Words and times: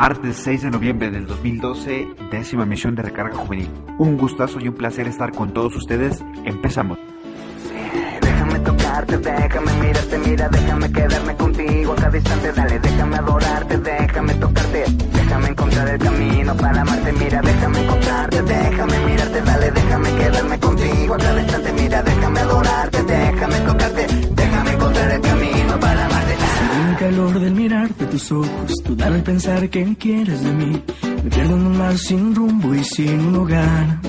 Martes 0.00 0.38
6 0.44 0.62
de 0.62 0.70
noviembre 0.70 1.10
del 1.10 1.26
2012, 1.26 2.08
décima 2.30 2.62
emisión 2.62 2.94
de 2.94 3.02
Recarga 3.02 3.36
Juvenil. 3.36 3.68
Un 3.98 4.16
gustazo 4.16 4.58
y 4.58 4.66
un 4.66 4.72
placer 4.72 5.06
estar 5.06 5.30
con 5.30 5.52
todos 5.52 5.76
ustedes. 5.76 6.24
Empezamos. 6.46 6.98
Déjame 8.22 8.60
tocarte, 8.60 9.18
déjame 9.18 9.72
mirarte, 9.74 10.18
mira, 10.26 10.48
déjame 10.48 10.90
quedarme 10.90 11.36
contigo 11.36 11.92
a 11.92 11.96
cada 11.96 12.16
instante, 12.16 12.52
dale, 12.52 12.78
déjame 12.78 13.16
adorarte, 13.16 13.76
déjame 13.76 14.34
tocarte, 14.36 14.84
déjame 15.12 15.48
encontrar 15.48 15.88
el 15.90 15.98
camino 15.98 16.56
para 16.56 16.80
amarte, 16.80 17.12
mira, 17.12 17.42
déjame 17.42 17.84
encontrarte, 17.84 18.42
déjame 18.42 18.98
mirarte, 19.04 19.42
dale, 19.42 19.70
déjame 19.70 20.10
quedarme 20.16 20.60
contigo 20.60 21.14
a 21.14 21.18
cada 21.18 21.42
instante, 21.42 21.72
mira, 21.74 22.02
déjame 22.02 22.40
adorarte, 22.40 23.02
déjame 23.02 23.60
tocarte, 23.60 24.06
déjame 24.34 24.72
encontrar 24.72 25.10
el 25.10 25.20
camino 25.20 25.78
para 25.78 26.06
amarte. 26.06 26.36
El 26.88 26.96
calor 26.96 27.38
del 27.38 27.52
mirarte 27.54 27.99
tus 28.10 28.32
ojos, 28.32 28.74
tu 28.84 28.96
dar 28.96 29.12
al 29.12 29.22
pensar 29.22 29.68
que 29.70 29.94
quieres 29.96 30.42
de 30.42 30.52
mí. 30.52 30.82
Me 31.24 31.30
pierdo 31.30 31.56
en 31.56 31.66
un 31.66 31.78
mar 31.78 31.96
sin 31.96 32.34
rumbo 32.34 32.74
y 32.74 32.84
sin 32.84 33.20
un 33.20 33.36
hogar. 33.36 34.00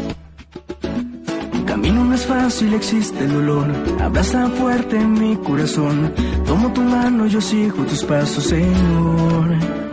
Camino 1.66 2.04
no 2.04 2.16
es 2.16 2.26
fácil, 2.26 2.74
existe 2.74 3.24
el 3.24 3.34
dolor. 3.34 3.72
Abraza 4.02 4.50
fuerte 4.50 5.00
mi 5.00 5.36
corazón. 5.38 6.14
Tomo 6.46 6.74
tu 6.74 6.82
mano, 6.82 7.28
yo 7.28 7.40
sigo 7.40 7.84
tus 7.86 8.04
pasos. 8.04 8.44
Señor. 8.44 9.91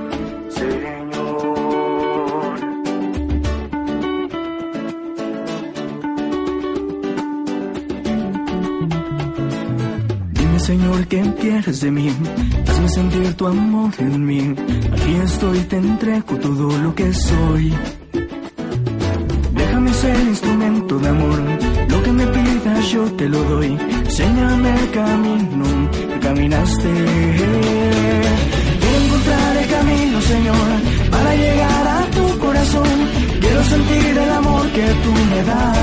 ¿Qué 11.69 11.75
quieres 11.75 11.81
de 11.81 11.91
mí? 11.91 12.09
Hazme 12.69 12.89
sentir 12.89 13.35
tu 13.35 13.47
amor 13.47 13.91
en 13.99 14.25
mí. 14.25 14.55
Aquí 14.93 15.15
estoy, 15.25 15.59
te 15.61 15.77
entrego 15.77 16.37
todo 16.37 16.79
lo 16.79 16.95
que 16.95 17.13
soy. 17.13 17.75
Déjame 19.55 19.93
ser 19.93 20.19
instrumento 20.21 20.99
de 20.99 21.09
amor. 21.09 21.41
Lo 21.89 22.03
que 22.03 22.13
me 22.13 22.27
pidas 22.27 22.91
yo 22.91 23.05
te 23.13 23.29
lo 23.29 23.43
doy. 23.43 23.77
Enséñame 24.07 24.71
el 24.81 24.91
camino 24.91 25.65
que 25.93 26.19
caminaste. 26.21 26.91
Quiero 28.81 28.99
encontrar 29.05 29.57
el 29.57 29.69
camino, 29.77 30.21
Señor, 30.23 30.69
para 31.11 31.35
llegar 31.35 31.87
a 31.89 32.01
tu 32.17 32.39
corazón. 32.39 32.99
Quiero 33.41 33.65
sentir 33.65 34.19
el 34.25 34.31
amor 34.31 34.67
que 34.71 34.87
tú 35.05 35.13
me 35.31 35.43
das. 35.43 35.78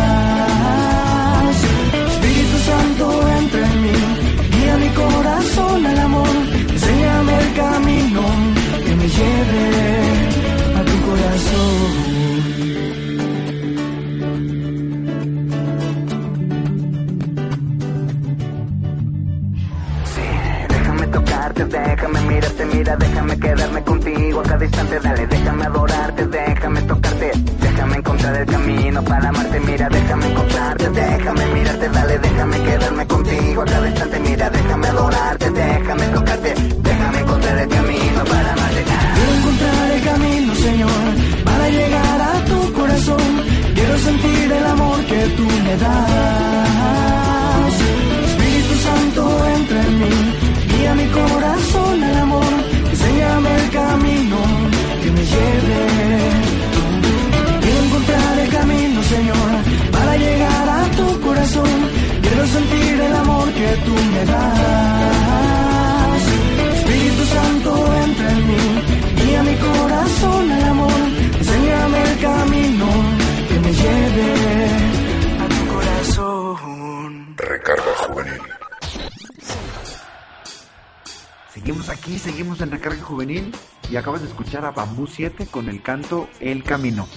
En 82.62 82.72
Recarga 82.72 83.02
Juvenil 83.02 83.52
y 83.90 83.96
acabas 83.98 84.22
de 84.22 84.28
escuchar 84.28 84.66
a 84.66 84.72
Bambú 84.72 85.08
7 85.08 85.48
con 85.48 85.70
el 85.70 85.82
canto 85.82 86.30
El 86.40 86.64
Camino. 86.64 87.08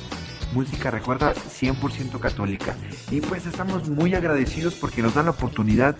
Música, 0.53 0.91
recuerda, 0.91 1.35
100% 1.35 2.19
católica. 2.19 2.77
Y 3.11 3.21
pues 3.21 3.47
estamos 3.47 3.89
muy 3.89 4.15
agradecidos 4.15 4.75
porque 4.75 5.03
nos 5.03 5.15
dan 5.15 5.27
la 5.27 5.33
oportunidad 5.33 5.97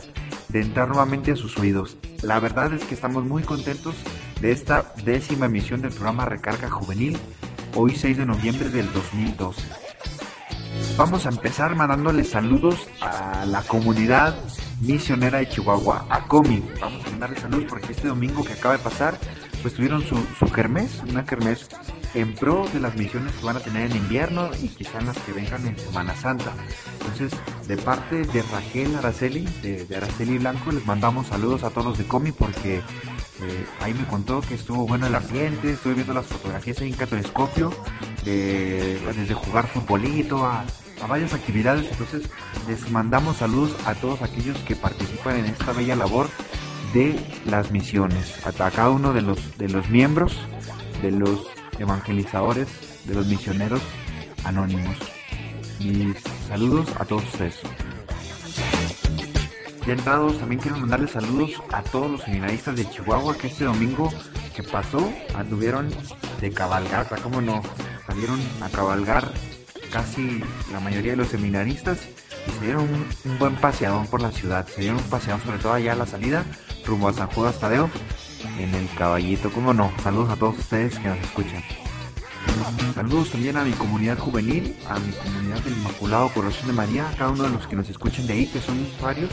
de 0.49 0.61
entrar 0.61 0.89
nuevamente 0.89 1.33
a 1.33 1.37
sus 1.37 1.59
oídos. 1.59 1.97
La 2.23 2.41
verdad 2.41 2.73
es 2.73 2.85
que 2.85 2.95
estamos 2.95 3.25
muy 3.25 3.43
contentos 3.43 3.95
de 4.41 4.53
esta 4.53 4.93
décima 5.05 5.47
emisión 5.47 5.83
del 5.83 5.93
programa 5.93 6.25
Recarga 6.25 6.71
Juvenil, 6.71 7.19
hoy 7.75 7.95
6 7.95 8.17
de 8.17 8.27
noviembre 8.27 8.71
del 8.71 8.93
2012. 8.93 9.88
Vamos 10.97 11.27
a 11.27 11.29
empezar 11.29 11.75
mandándoles 11.77 12.31
saludos 12.31 12.89
a 13.01 13.45
la 13.47 13.63
comunidad 13.63 14.35
misionera 14.81 15.39
de 15.39 15.49
Chihuahua, 15.49 16.07
a 16.11 16.27
Comi. 16.27 16.63
Vamos 16.81 17.07
a 17.07 17.11
mandarles 17.11 17.41
saludos 17.41 17.67
porque 17.69 17.93
este 17.93 18.09
domingo 18.09 18.45
que 18.45 18.53
acaba 18.53 18.77
de 18.77 18.83
pasar, 18.83 19.19
pues 19.63 19.75
tuvieron 19.75 20.03
su, 20.03 20.17
su 20.39 20.47
kermés, 20.53 21.03
una 21.09 21.25
kermés 21.25 21.69
en 22.15 22.35
pro 22.35 22.67
de 22.73 22.81
las 22.81 22.97
misiones 22.97 23.33
que 23.35 23.45
van 23.45 23.57
a 23.57 23.61
tener 23.61 23.91
en 23.91 23.97
invierno 23.97 24.51
y 24.63 24.69
quizá 24.69 24.99
en 24.99 25.07
las 25.07 25.19
que 25.19 25.33
vengan 25.33 25.67
en 25.67 25.79
Semana 25.79 26.15
Santa. 26.17 26.53
Entonces, 27.01 27.33
de 27.67 27.77
parte 27.77 28.25
de 28.25 28.43
Raquel 28.43 28.97
Araceli, 28.97 29.45
de, 29.63 29.85
de 29.85 29.97
Araceli 29.97 30.39
Blanco, 30.39 30.73
les 30.73 30.85
mandamos 30.87 31.29
saludos 31.29 31.65
a 31.65 31.71
todos 31.71 31.87
los 31.87 31.99
de 31.99 32.05
Comi 32.05 32.33
porque 32.33 32.83
ahí 33.81 33.95
me 33.95 34.05
contó 34.07 34.41
que 34.41 34.55
estuvo 34.55 34.87
bueno 34.87 35.07
el 35.07 35.15
ambiente, 35.15 35.73
estuve 35.73 35.95
viendo 35.95 36.15
las 36.15 36.27
fotografías 36.27 36.81
ahí 36.81 36.89
en 36.89 36.97
Catorescopio, 36.97 37.73
de, 38.25 38.99
desde 39.15 39.35
jugar 39.35 39.67
futbolito 39.67 40.45
a, 40.45 40.65
varias 41.09 41.33
actividades, 41.33 41.87
entonces 41.93 42.29
les 42.67 42.91
mandamos 42.91 43.37
saludos 43.37 43.77
a 43.87 43.95
todos 43.95 44.21
aquellos 44.21 44.59
que 44.59 44.75
participan 44.75 45.37
en 45.37 45.45
esta 45.45 45.73
bella 45.73 45.95
labor 45.95 46.29
de 46.93 47.15
las 47.47 47.71
misiones, 47.71 48.45
a, 48.45 48.49
a 48.49 48.71
cada 48.71 48.91
uno 48.91 49.13
de 49.13 49.23
los, 49.23 49.57
de 49.59 49.69
los 49.69 49.89
miembros, 49.91 50.37
de 51.01 51.13
los 51.13 51.47
evangelizadores, 51.79 52.69
de 53.05 53.15
los 53.15 53.27
misioneros 53.27 53.81
anónimos. 54.45 54.97
Mis 55.79 56.17
saludos 56.49 56.89
a 56.99 57.05
todos 57.05 57.25
ustedes. 57.25 57.61
Entrados, 59.91 60.39
también 60.39 60.61
quiero 60.61 60.77
mandarles 60.77 61.13
saludos 61.13 61.63
a 61.73 61.83
todos 61.83 62.11
los 62.11 62.21
seminaristas 62.21 62.77
de 62.77 62.89
Chihuahua 62.91 63.39
que 63.39 63.47
este 63.47 63.65
domingo 63.65 64.13
que 64.55 64.63
pasó 64.63 65.11
anduvieron 65.35 65.89
de 66.43 66.51
cabalgata, 66.51 67.17
¿cómo 67.17 67.41
no? 67.41 67.63
Salieron 68.07 68.39
a 68.61 68.69
cabalgar 68.69 69.33
casi 69.91 70.43
la 70.73 70.81
mayoría 70.81 71.13
de 71.13 71.17
los 71.17 71.29
seminaristas 71.29 72.07
y 72.47 72.51
se 72.51 72.65
dieron 72.67 72.83
un, 72.83 73.39
buen 73.39 73.57
paseadón 73.57 74.07
por 74.09 74.21
la 74.21 74.31
ciudad. 74.31 74.67
Se 74.69 74.83
dieron 74.83 74.99
un 74.99 75.09
paseadón 75.09 75.43
sobre 75.43 75.59
todo 75.59 75.73
allá 75.73 75.93
a 75.93 75.97
la 75.97 76.07
salida, 76.07 76.45
rumbo 76.85 77.09
a 77.09 77.15
San 77.15 77.29
Judas 77.29 77.59
Tadeo, 77.59 77.89
en 78.59 78.75
el 78.75 78.89
caballito, 78.91 79.51
¿cómo 79.51 79.73
no? 79.73 79.91
Saludos 80.03 80.31
a 80.31 80.37
todos 80.37 80.59
ustedes 80.59 80.99
que 80.99 81.09
nos 81.09 81.19
escuchan. 81.19 81.63
Saludos 82.95 83.31
también 83.31 83.57
a 83.57 83.65
mi 83.65 83.73
comunidad 83.73 84.19
juvenil, 84.19 84.77
a 84.87 84.99
mi 84.99 85.13
comunidad 85.13 85.61
del 85.61 85.73
Inmaculado 85.75 86.29
Corazón 86.29 86.67
de 86.67 86.75
María, 86.75 87.09
a 87.09 87.13
cada 87.17 87.31
uno 87.31 87.45
de 87.45 87.51
los 87.51 87.67
que 87.67 87.77
nos 87.77 87.89
escuchen 87.89 88.27
de 88.27 88.35
ahí, 88.35 88.47
que 88.47 88.61
son 88.61 88.87
varios. 89.01 89.31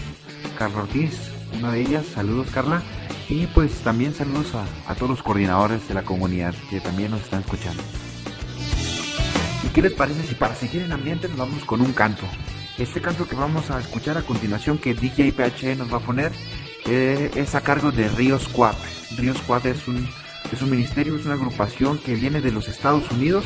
Carlos 0.58 0.84
Ortiz, 0.84 1.32
una 1.58 1.72
de 1.72 1.82
ellas. 1.82 2.06
Saludos 2.14 2.48
Carla. 2.54 2.82
Y 3.28 3.48
pues 3.48 3.72
también 3.82 4.14
saludos 4.14 4.54
a, 4.54 4.92
a 4.92 4.96
todos 4.96 5.10
los 5.10 5.24
coordinadores 5.24 5.88
de 5.88 5.94
la 5.96 6.04
comunidad 6.04 6.54
que 6.70 6.80
también 6.80 7.12
nos 7.12 7.22
están 7.22 7.42
escuchando. 7.42 7.82
¿Y 9.64 9.68
qué 9.70 9.82
les 9.82 9.94
parece 9.94 10.24
si 10.24 10.36
para 10.36 10.56
seguir 10.56 10.84
en 10.84 10.92
ambiente 10.92 11.28
nos 11.28 11.38
vamos 11.38 11.66
con 11.66 11.82
un 11.82 11.94
canto? 11.94 12.26
Este 12.78 13.02
canto 13.02 13.28
que 13.28 13.36
vamos 13.36 13.72
a 13.72 13.80
escuchar 13.80 14.18
a 14.18 14.22
continuación 14.22 14.78
que 14.78 14.94
DJ 14.94 15.32
PH 15.32 15.76
nos 15.78 15.92
va 15.92 15.98
a 15.98 16.02
poner 16.02 16.32
eh, 16.86 17.32
es 17.36 17.56
a 17.56 17.62
cargo 17.62 17.92
de 17.92 18.10
Ríos 18.10 18.48
Quad. 18.50 18.76
Ríos 19.18 19.42
Quad 19.42 19.66
es 19.66 19.88
un, 19.88 20.08
es 20.52 20.62
un 20.62 20.70
ministerio, 20.70 21.16
es 21.16 21.26
una 21.26 21.36
agrupación 21.36 21.98
que 21.98 22.16
viene 22.16 22.42
de 22.42 22.52
los 22.52 22.68
Estados 22.68 23.10
Unidos 23.12 23.46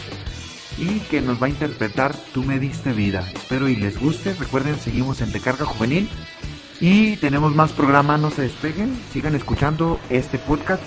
y 0.77 0.99
que 1.01 1.21
nos 1.21 1.41
va 1.41 1.47
a 1.47 1.49
interpretar 1.49 2.15
Tú 2.33 2.43
me 2.43 2.59
diste 2.59 2.91
vida. 2.91 3.27
Espero 3.33 3.69
y 3.69 3.75
les 3.75 3.99
guste. 3.99 4.33
Recuerden, 4.33 4.79
seguimos 4.79 5.21
en 5.21 5.31
Recarga 5.31 5.65
Juvenil 5.65 6.09
y 6.79 7.17
tenemos 7.17 7.55
más 7.55 7.71
programa. 7.71 8.17
No 8.17 8.31
se 8.31 8.43
despeguen, 8.43 8.99
sigan 9.11 9.35
escuchando 9.35 9.99
este 10.09 10.37
podcast 10.37 10.81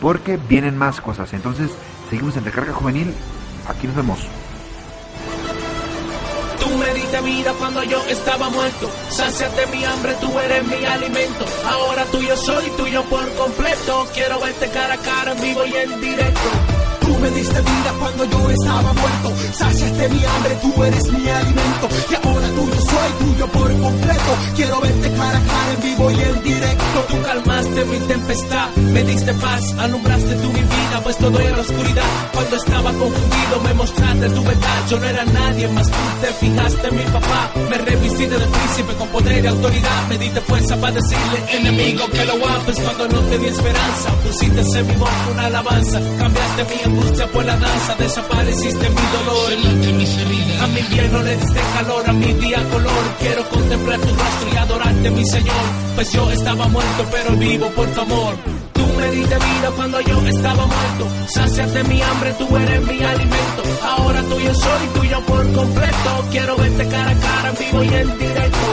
porque 0.00 0.38
vienen 0.48 0.76
más 0.76 1.00
cosas. 1.00 1.32
Entonces, 1.32 1.70
seguimos 2.10 2.36
en 2.36 2.44
Recarga 2.44 2.72
Juvenil. 2.72 3.12
Aquí 3.68 3.86
nos 3.86 3.96
vemos. 3.96 4.18
Tú 6.60 6.70
me 6.78 6.94
diste 6.94 7.20
vida 7.20 7.52
cuando 7.58 7.82
yo 7.82 8.02
estaba 8.08 8.48
muerto. 8.50 8.90
Sáciate 9.10 9.66
mi 9.66 9.84
hambre, 9.84 10.14
tú 10.20 10.38
eres 10.38 10.66
mi 10.66 10.84
alimento. 10.84 11.44
Ahora 11.66 12.04
tuyo 12.06 12.36
soy, 12.36 12.64
tuyo 12.76 13.02
por 13.04 13.30
completo. 13.34 14.06
Quiero 14.14 14.40
verte 14.40 14.68
cara 14.70 14.94
a 14.94 14.98
cara, 14.98 15.32
en 15.32 15.42
vivo 15.42 15.66
y 15.66 15.74
en 15.74 16.00
directo. 16.00 16.73
Tú 17.24 17.30
me 17.30 17.36
diste 17.36 17.58
vida 17.58 17.94
cuando 17.98 18.24
yo 18.26 18.50
estaba 18.50 18.92
muerto. 18.92 19.32
Sáciate 19.52 20.08
mi 20.10 20.24
hambre, 20.24 20.58
tú 20.60 20.84
eres 20.84 21.10
mi 21.10 21.26
alimento. 21.26 21.88
Y 22.10 22.14
ahora 22.26 22.48
tuyo 22.48 22.80
soy, 22.80 23.10
tuyo 23.18 23.46
por 23.48 23.80
completo. 23.80 24.30
Quiero 24.54 24.80
verte 24.82 25.10
cara 25.12 25.38
a 25.38 25.40
cara, 25.40 25.72
en 25.74 25.82
vivo 25.82 26.10
y 26.10 26.20
en 26.20 26.42
directo. 26.42 27.04
Tú 27.08 27.22
calmaste 27.22 27.84
mi 27.86 27.98
tempestad, 28.00 28.76
me 28.76 29.04
diste 29.04 29.32
paz, 29.34 29.74
alumbraste 29.78 30.34
tu 30.34 30.48
mi 30.52 30.60
vida, 30.60 31.00
pues 31.02 31.16
todo 31.16 31.40
era 31.40 31.60
oscuridad. 31.60 32.10
Cuando 32.34 32.56
estaba 32.56 32.92
confundido, 32.92 33.60
me 33.64 33.74
mostraste 33.74 34.28
tu 34.28 34.42
verdad. 34.44 34.78
Yo 34.90 35.00
no 35.00 35.06
era 35.06 35.24
nadie 35.24 35.68
más, 35.68 35.86
tú 35.86 35.96
te 36.20 36.32
fijaste 36.34 36.88
en 36.88 36.96
mi 36.96 37.04
papá. 37.04 37.50
Me 37.70 37.78
revististe 37.78 38.38
de 38.38 38.46
príncipe 38.46 38.92
con 38.98 39.08
poder 39.08 39.42
y 39.42 39.46
autoridad. 39.46 40.08
Me 40.10 40.18
diste 40.18 40.40
fuerza 40.42 40.76
para 40.76 40.92
decirle, 40.92 41.38
enemigo, 41.52 42.06
que 42.08 42.24
lo 42.26 42.34
aguantes 42.34 42.78
cuando 42.80 43.08
no 43.08 43.20
te 43.30 43.38
di 43.38 43.46
esperanza. 43.46 44.10
Pusiste 44.26 44.60
en 44.78 44.86
mi 44.88 44.94
boca 44.96 45.28
una 45.32 45.46
alabanza, 45.46 46.00
cambiaste 46.18 46.64
mi 46.64 46.82
angustia 46.84 47.13
por 47.22 47.44
la 47.44 47.56
danza, 47.56 47.94
desapareciste 47.94 48.88
mi 48.90 49.02
dolor. 49.12 49.52
A 50.62 50.66
mi 50.66 50.80
invierno 50.80 51.22
le 51.22 51.36
diste 51.36 51.60
calor, 51.74 52.08
a 52.08 52.12
mi 52.12 52.32
día 52.34 52.68
color. 52.70 53.04
Quiero 53.20 53.48
contemplar 53.50 54.00
tu 54.00 54.08
rostro 54.08 54.48
y 54.52 54.56
adorarte, 54.56 55.10
mi 55.10 55.24
Señor. 55.24 55.64
Pues 55.94 56.12
yo 56.12 56.30
estaba 56.32 56.66
muerto, 56.68 57.06
pero 57.12 57.36
vivo 57.36 57.68
por 57.70 57.86
tu 57.86 58.00
amor. 58.00 58.34
Tú 58.72 58.86
me 58.98 59.10
diste 59.12 59.34
vida 59.36 59.70
cuando 59.76 60.00
yo 60.00 60.26
estaba 60.26 60.66
muerto. 60.66 61.08
Sáciate 61.28 61.84
mi 61.84 62.02
hambre, 62.02 62.34
tú 62.34 62.56
eres 62.56 62.82
mi 62.82 63.04
alimento. 63.04 63.62
Ahora 63.84 64.20
tuyo 64.22 64.54
soy, 64.54 64.86
tuyo 64.94 65.20
por 65.26 65.52
completo. 65.52 66.24
Quiero 66.30 66.56
verte 66.56 66.88
cara 66.88 67.10
a 67.10 67.14
cara, 67.14 67.52
vivo 67.52 67.84
y 67.84 67.88
en 67.94 68.18
directo. 68.18 68.66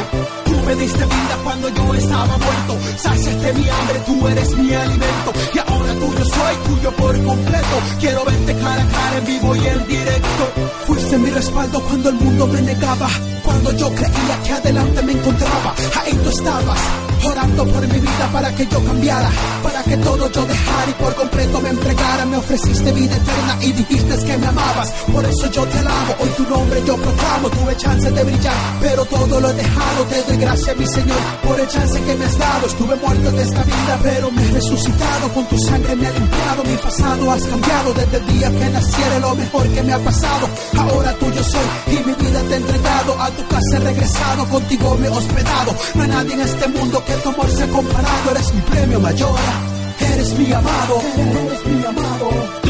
Me 0.71 0.77
diste 0.77 1.03
vida 1.03 1.37
cuando 1.43 1.67
yo 1.67 1.93
estaba 1.95 2.37
muerto. 2.37 2.77
Sáciate 2.95 3.53
mi 3.55 3.67
hambre, 3.67 3.99
tú 4.05 4.25
eres 4.25 4.57
mi 4.57 4.73
alimento. 4.73 5.33
Y 5.53 5.59
ahora 5.59 5.93
tuyo 5.95 6.25
soy, 6.25 6.55
tuyo 6.65 6.91
por 6.95 7.23
completo. 7.25 7.75
Quiero 7.99 8.23
verte 8.23 8.55
cara 8.55 8.81
a 8.81 8.87
cara, 8.87 9.17
en 9.17 9.25
vivo 9.25 9.53
y 9.53 9.67
en 9.67 9.85
directo. 9.85 10.43
Fuiste 10.87 11.17
mi 11.17 11.29
respaldo 11.29 11.81
cuando 11.81 12.09
el 12.09 12.15
mundo 12.15 12.47
me 12.47 12.61
negaba. 12.61 13.09
Cuando 13.43 13.71
yo 13.73 13.93
creía 13.93 14.43
que 14.45 14.53
adelante 14.53 15.01
me 15.01 15.11
encontraba. 15.11 15.75
Ahí 16.05 16.13
tú 16.13 16.29
estabas. 16.29 17.10
Orando 17.23 17.65
por 17.67 17.87
mi 17.87 17.99
vida 17.99 18.29
para 18.33 18.53
que 18.55 18.65
yo 18.65 18.83
cambiara, 18.83 19.29
para 19.61 19.83
que 19.83 19.97
todo 19.97 20.31
yo 20.31 20.45
dejara 20.45 20.89
y 20.89 20.93
por 20.93 21.15
completo 21.15 21.61
me 21.61 21.69
entregara. 21.69 22.25
Me 22.25 22.37
ofreciste 22.37 22.91
vida 22.91 23.15
eterna 23.15 23.57
y 23.61 23.71
dijiste 23.73 24.25
que 24.25 24.37
me 24.37 24.47
amabas. 24.47 24.91
Por 25.11 25.25
eso 25.25 25.51
yo 25.51 25.63
te 25.65 25.79
alabo, 25.79 26.15
hoy 26.19 26.29
tu 26.37 26.43
nombre 26.43 26.81
yo 26.85 26.95
proclamo. 26.97 27.49
Tuve 27.49 27.77
chance 27.77 28.11
de 28.11 28.23
brillar, 28.23 28.55
pero 28.81 29.05
todo 29.05 29.39
lo 29.39 29.49
he 29.49 29.53
dejado. 29.53 30.03
Te 30.05 30.23
doy 30.23 30.37
gracias, 30.37 30.77
mi 30.77 30.87
Señor, 30.87 31.17
por 31.43 31.59
el 31.59 31.67
chance 31.67 32.01
que 32.01 32.15
me 32.15 32.25
has 32.25 32.37
dado. 32.37 32.67
Estuve 32.67 32.95
muerto 32.95 33.31
de 33.31 33.43
esta 33.43 33.63
vida, 33.63 33.99
pero 34.01 34.31
me 34.31 34.43
he 34.43 34.51
resucitado. 34.51 35.29
Con 35.33 35.45
tu 35.45 35.57
sangre 35.59 35.95
me 35.95 36.07
ha 36.07 36.11
limpiado, 36.11 36.63
mi 36.63 36.75
pasado 36.77 37.31
has 37.31 37.43
cambiado. 37.43 37.93
Desde 37.93 38.17
el 38.17 38.25
día 38.27 38.49
que 38.49 38.69
naciera, 38.69 39.19
lo 39.19 39.35
mejor 39.35 39.67
que 39.69 39.83
me 39.83 39.93
ha 39.93 39.99
pasado. 39.99 40.49
Ahora 40.77 41.13
tuyo 41.19 41.43
soy 41.43 41.67
y 41.87 41.95
mi 42.07 42.13
vida 42.13 42.41
te 42.47 42.53
he 42.53 42.57
entregado. 42.57 43.21
A 43.21 43.29
tu 43.29 43.47
casa 43.47 43.77
he 43.77 43.79
regresado, 43.79 44.49
contigo 44.49 44.97
me 44.99 45.07
he 45.07 45.09
hospedado. 45.09 45.75
No 45.95 46.03
hay 46.03 46.09
nadie 46.09 46.33
en 46.33 46.41
este 46.41 46.67
mundo 46.67 47.03
que 47.05 47.10
tu 47.17 47.29
amor 47.29 47.49
sea 47.49 47.67
comparado. 47.67 48.31
Eres 48.31 48.53
mi 48.53 48.61
premio 48.61 48.99
mayor, 48.99 49.39
eres 50.13 50.33
mi 50.37 50.51
amado, 50.53 51.01
eres 51.17 51.65
mi 51.65 51.85
amado. 51.85 52.60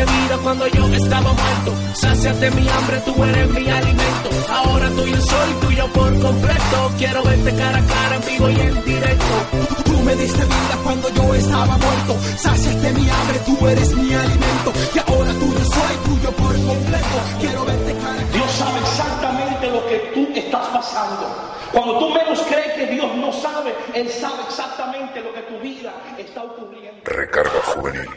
Tú 0.00 0.06
diste 0.06 0.18
vida 0.18 0.38
cuando 0.42 0.66
yo 0.68 0.86
estaba 0.94 1.32
muerto. 1.32 1.74
Sáciate 1.92 2.50
mi 2.52 2.68
hambre, 2.68 3.00
tú 3.04 3.24
eres 3.24 3.50
mi 3.50 3.68
alimento. 3.68 4.30
Ahora 4.50 4.88
tuyo 4.90 5.20
soy, 5.20 5.52
tuyo 5.60 5.86
por 5.92 6.20
completo. 6.20 6.92
Quiero 6.96 7.22
verte 7.22 7.54
cara 7.54 7.78
a 7.78 7.86
cara, 7.86 8.16
en 8.16 8.26
vivo 8.26 8.48
y 8.48 8.60
en 8.60 8.84
directo. 8.84 9.34
Tú 9.84 9.98
me 10.00 10.14
diste 10.14 10.42
vida 10.44 10.78
cuando 10.82 11.08
yo 11.10 11.34
estaba 11.34 11.76
muerto. 11.76 12.16
Sáciate 12.38 12.92
mi 12.92 13.10
hambre, 13.10 13.38
tú 13.44 13.68
eres 13.68 13.94
mi 13.94 14.14
alimento. 14.14 14.72
Y 14.94 14.98
ahora 15.00 15.32
tuyo 15.34 15.64
soy, 15.64 15.94
tuyo 16.06 16.30
por 16.32 16.54
completo. 16.54 17.16
Quiero 17.40 17.64
verte 17.66 17.92
cara 17.92 18.12
a 18.12 18.16
cara. 18.16 18.32
Dios 18.32 18.50
sabe 18.52 18.80
exactamente 18.80 19.70
lo 19.70 19.86
que 19.86 19.98
tú 20.14 20.28
estás 20.34 20.66
pasando. 20.68 21.26
Cuando 21.72 21.98
tú 21.98 22.08
menos 22.08 22.40
crees 22.48 22.72
que 22.72 22.86
Dios 22.86 23.16
no 23.16 23.32
sabe, 23.34 23.74
Él 23.94 24.08
sabe 24.08 24.42
exactamente 24.48 25.20
lo 25.20 25.34
que 25.34 25.42
tu 25.42 25.58
vida 25.60 25.92
está 26.16 26.42
ocurriendo. 26.42 27.02
Recarga 27.04 27.60
juvenil. 27.74 28.08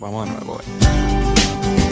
Vamos 0.00 0.26
de 0.26 0.32
nuevo. 0.34 0.60
eh. 0.60 1.88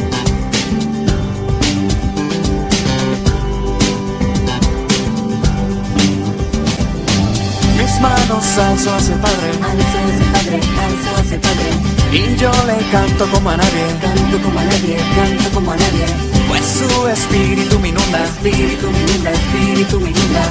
Mis 7.79 8.01
manos 8.01 8.59
alzo 8.59 8.95
hacia 8.95 9.15
el 9.15 9.21
Padre 9.21 9.49
Alzo 9.63 9.99
hacia 10.07 10.33
Padre, 10.33 10.57
alzo 10.57 11.17
hacia 11.21 11.41
Padre, 11.41 11.71
y 12.13 12.37
yo 12.41 12.51
le 12.67 12.91
canto 12.91 13.27
como 13.31 13.51
a 13.51 13.57
nadie, 13.57 13.85
canto 14.01 14.43
como 14.43 14.59
a 14.59 14.65
nadie, 14.65 14.97
canto 15.15 15.51
como 15.55 15.73
a 15.73 15.77
nadie. 15.77 16.07
pues 16.49 16.65
su 16.65 17.09
espíritu 17.09 17.79
me 17.81 17.89
inunda 17.89 18.25
Espíritu 18.25 18.91
me 18.91 18.99
inunda, 19.03 19.31
espíritu 19.33 20.01
me 20.01 20.11
inunda, 20.11 20.43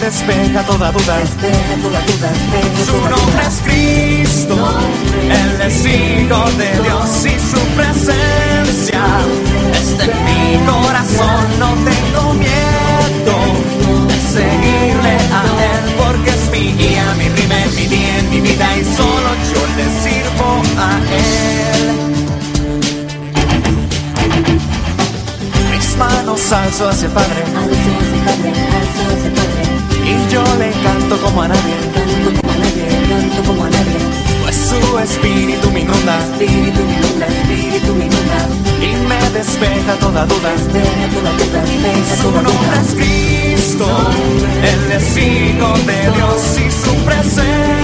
despeja 0.00 0.62
toda 0.64 0.90
duda. 0.92 1.18
despeja 1.18 1.74
toda 1.82 2.00
duda, 2.00 2.28
despeja 2.28 2.84
Su 2.84 2.92
toda 2.92 3.10
nombre 3.10 3.32
duda. 3.32 3.48
es 3.48 3.60
Cristo, 3.62 4.56
Él 5.40 5.60
es 5.60 5.86
Hijo 5.86 6.40
de 6.60 6.70
Dios 6.82 7.26
y 7.26 7.36
su 7.50 7.60
presencia 7.76 9.04
está 9.72 10.04
en 10.04 10.24
mi 10.24 10.66
corazón. 10.66 11.44
No 11.58 11.68
tengo 11.90 12.34
miedo 12.34 13.36
de 14.08 14.18
seguirle 14.36 15.14
a 15.32 15.42
Él 15.70 15.84
porque 15.98 16.30
es 16.30 16.50
mi 16.50 16.72
guía, 16.72 17.04
mi 17.18 17.28
rima, 17.28 17.56
mi 17.76 17.86
bien, 17.86 18.30
mi 18.30 18.40
vida 18.40 18.66
y 18.78 18.84
solo 18.96 19.30
yo 19.52 19.62
le 19.76 19.86
sirvo 20.02 20.48
a 20.78 20.90
Él. 21.16 21.84
Mis 25.70 25.96
manos 25.96 26.52
alzo 26.52 26.88
hacia 26.88 27.06
el 27.06 27.12
Padre 27.12 27.44
yo 30.30 30.44
le 30.58 30.70
canto 30.82 31.16
como 31.20 31.42
a 31.42 31.48
nadie, 31.48 31.76
canto 31.92 32.40
como 32.40 32.52
a 32.52 32.56
nadie, 32.56 32.86
canto 33.08 33.42
como 33.48 33.64
a 33.64 33.70
nadie. 33.70 33.98
pues 34.42 34.56
su 34.56 34.98
espíritu 34.98 35.70
me 35.72 35.80
inunda. 35.80 36.18
Espíritu 36.18 36.80
me 36.84 36.94
inunda, 36.94 37.26
espíritu 37.26 37.94
me 37.96 38.04
inunda, 38.06 38.38
y 38.80 39.06
me 39.08 39.30
despeja 39.30 39.94
toda 39.98 40.26
duda. 40.26 40.50
despeja 40.52 41.06
toda 41.14 41.32
duda, 41.32 41.62
despeja 41.62 42.16
Su 42.16 42.22
toda 42.22 42.42
nombre 42.42 42.66
duda. 42.66 42.80
es 42.80 42.94
Cristo, 42.94 43.86
Él 44.72 44.92
es 44.92 45.16
Hijo 45.16 45.72
de 45.86 46.10
Dios 46.16 46.58
y 46.58 46.70
su 46.70 46.94
presencia 47.04 47.79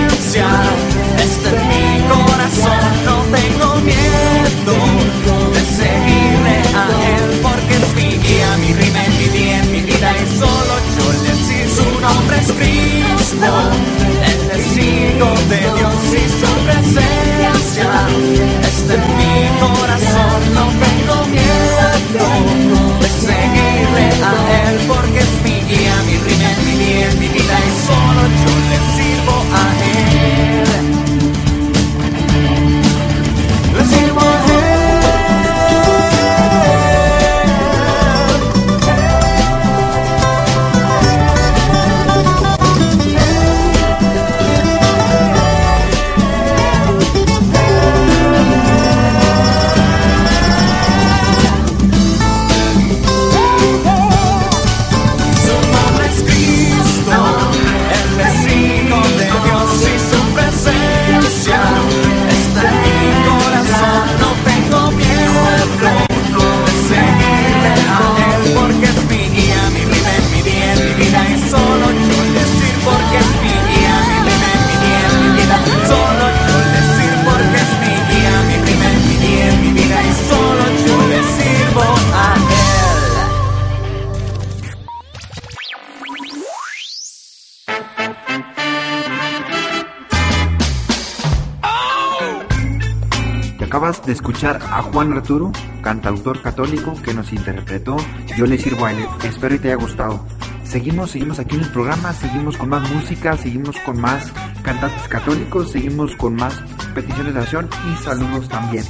a 94.44 94.82
Juan 94.82 95.14
Arturo, 95.14 95.50
cantautor 95.80 96.42
católico 96.42 96.94
que 97.02 97.14
nos 97.14 97.32
interpretó 97.32 97.96
Yo 98.36 98.44
le 98.44 98.58
sirvo 98.58 98.84
a 98.84 98.92
él. 98.92 99.06
Espero 99.24 99.54
y 99.54 99.58
te 99.58 99.68
haya 99.68 99.76
gustado. 99.76 100.26
Seguimos, 100.62 101.12
seguimos 101.12 101.38
aquí 101.38 101.54
en 101.54 101.62
el 101.62 101.70
programa, 101.70 102.12
seguimos 102.12 102.56
con 102.58 102.68
más 102.68 102.90
música, 102.90 103.36
seguimos 103.38 103.78
con 103.80 103.98
más 103.98 104.30
cantantes 104.62 105.08
católicos, 105.08 105.70
seguimos 105.72 106.14
con 106.16 106.34
más 106.34 106.54
peticiones 106.94 107.32
de 107.32 107.40
oración 107.40 107.70
y 107.90 108.04
saludos 108.04 108.48
también. 108.48 108.84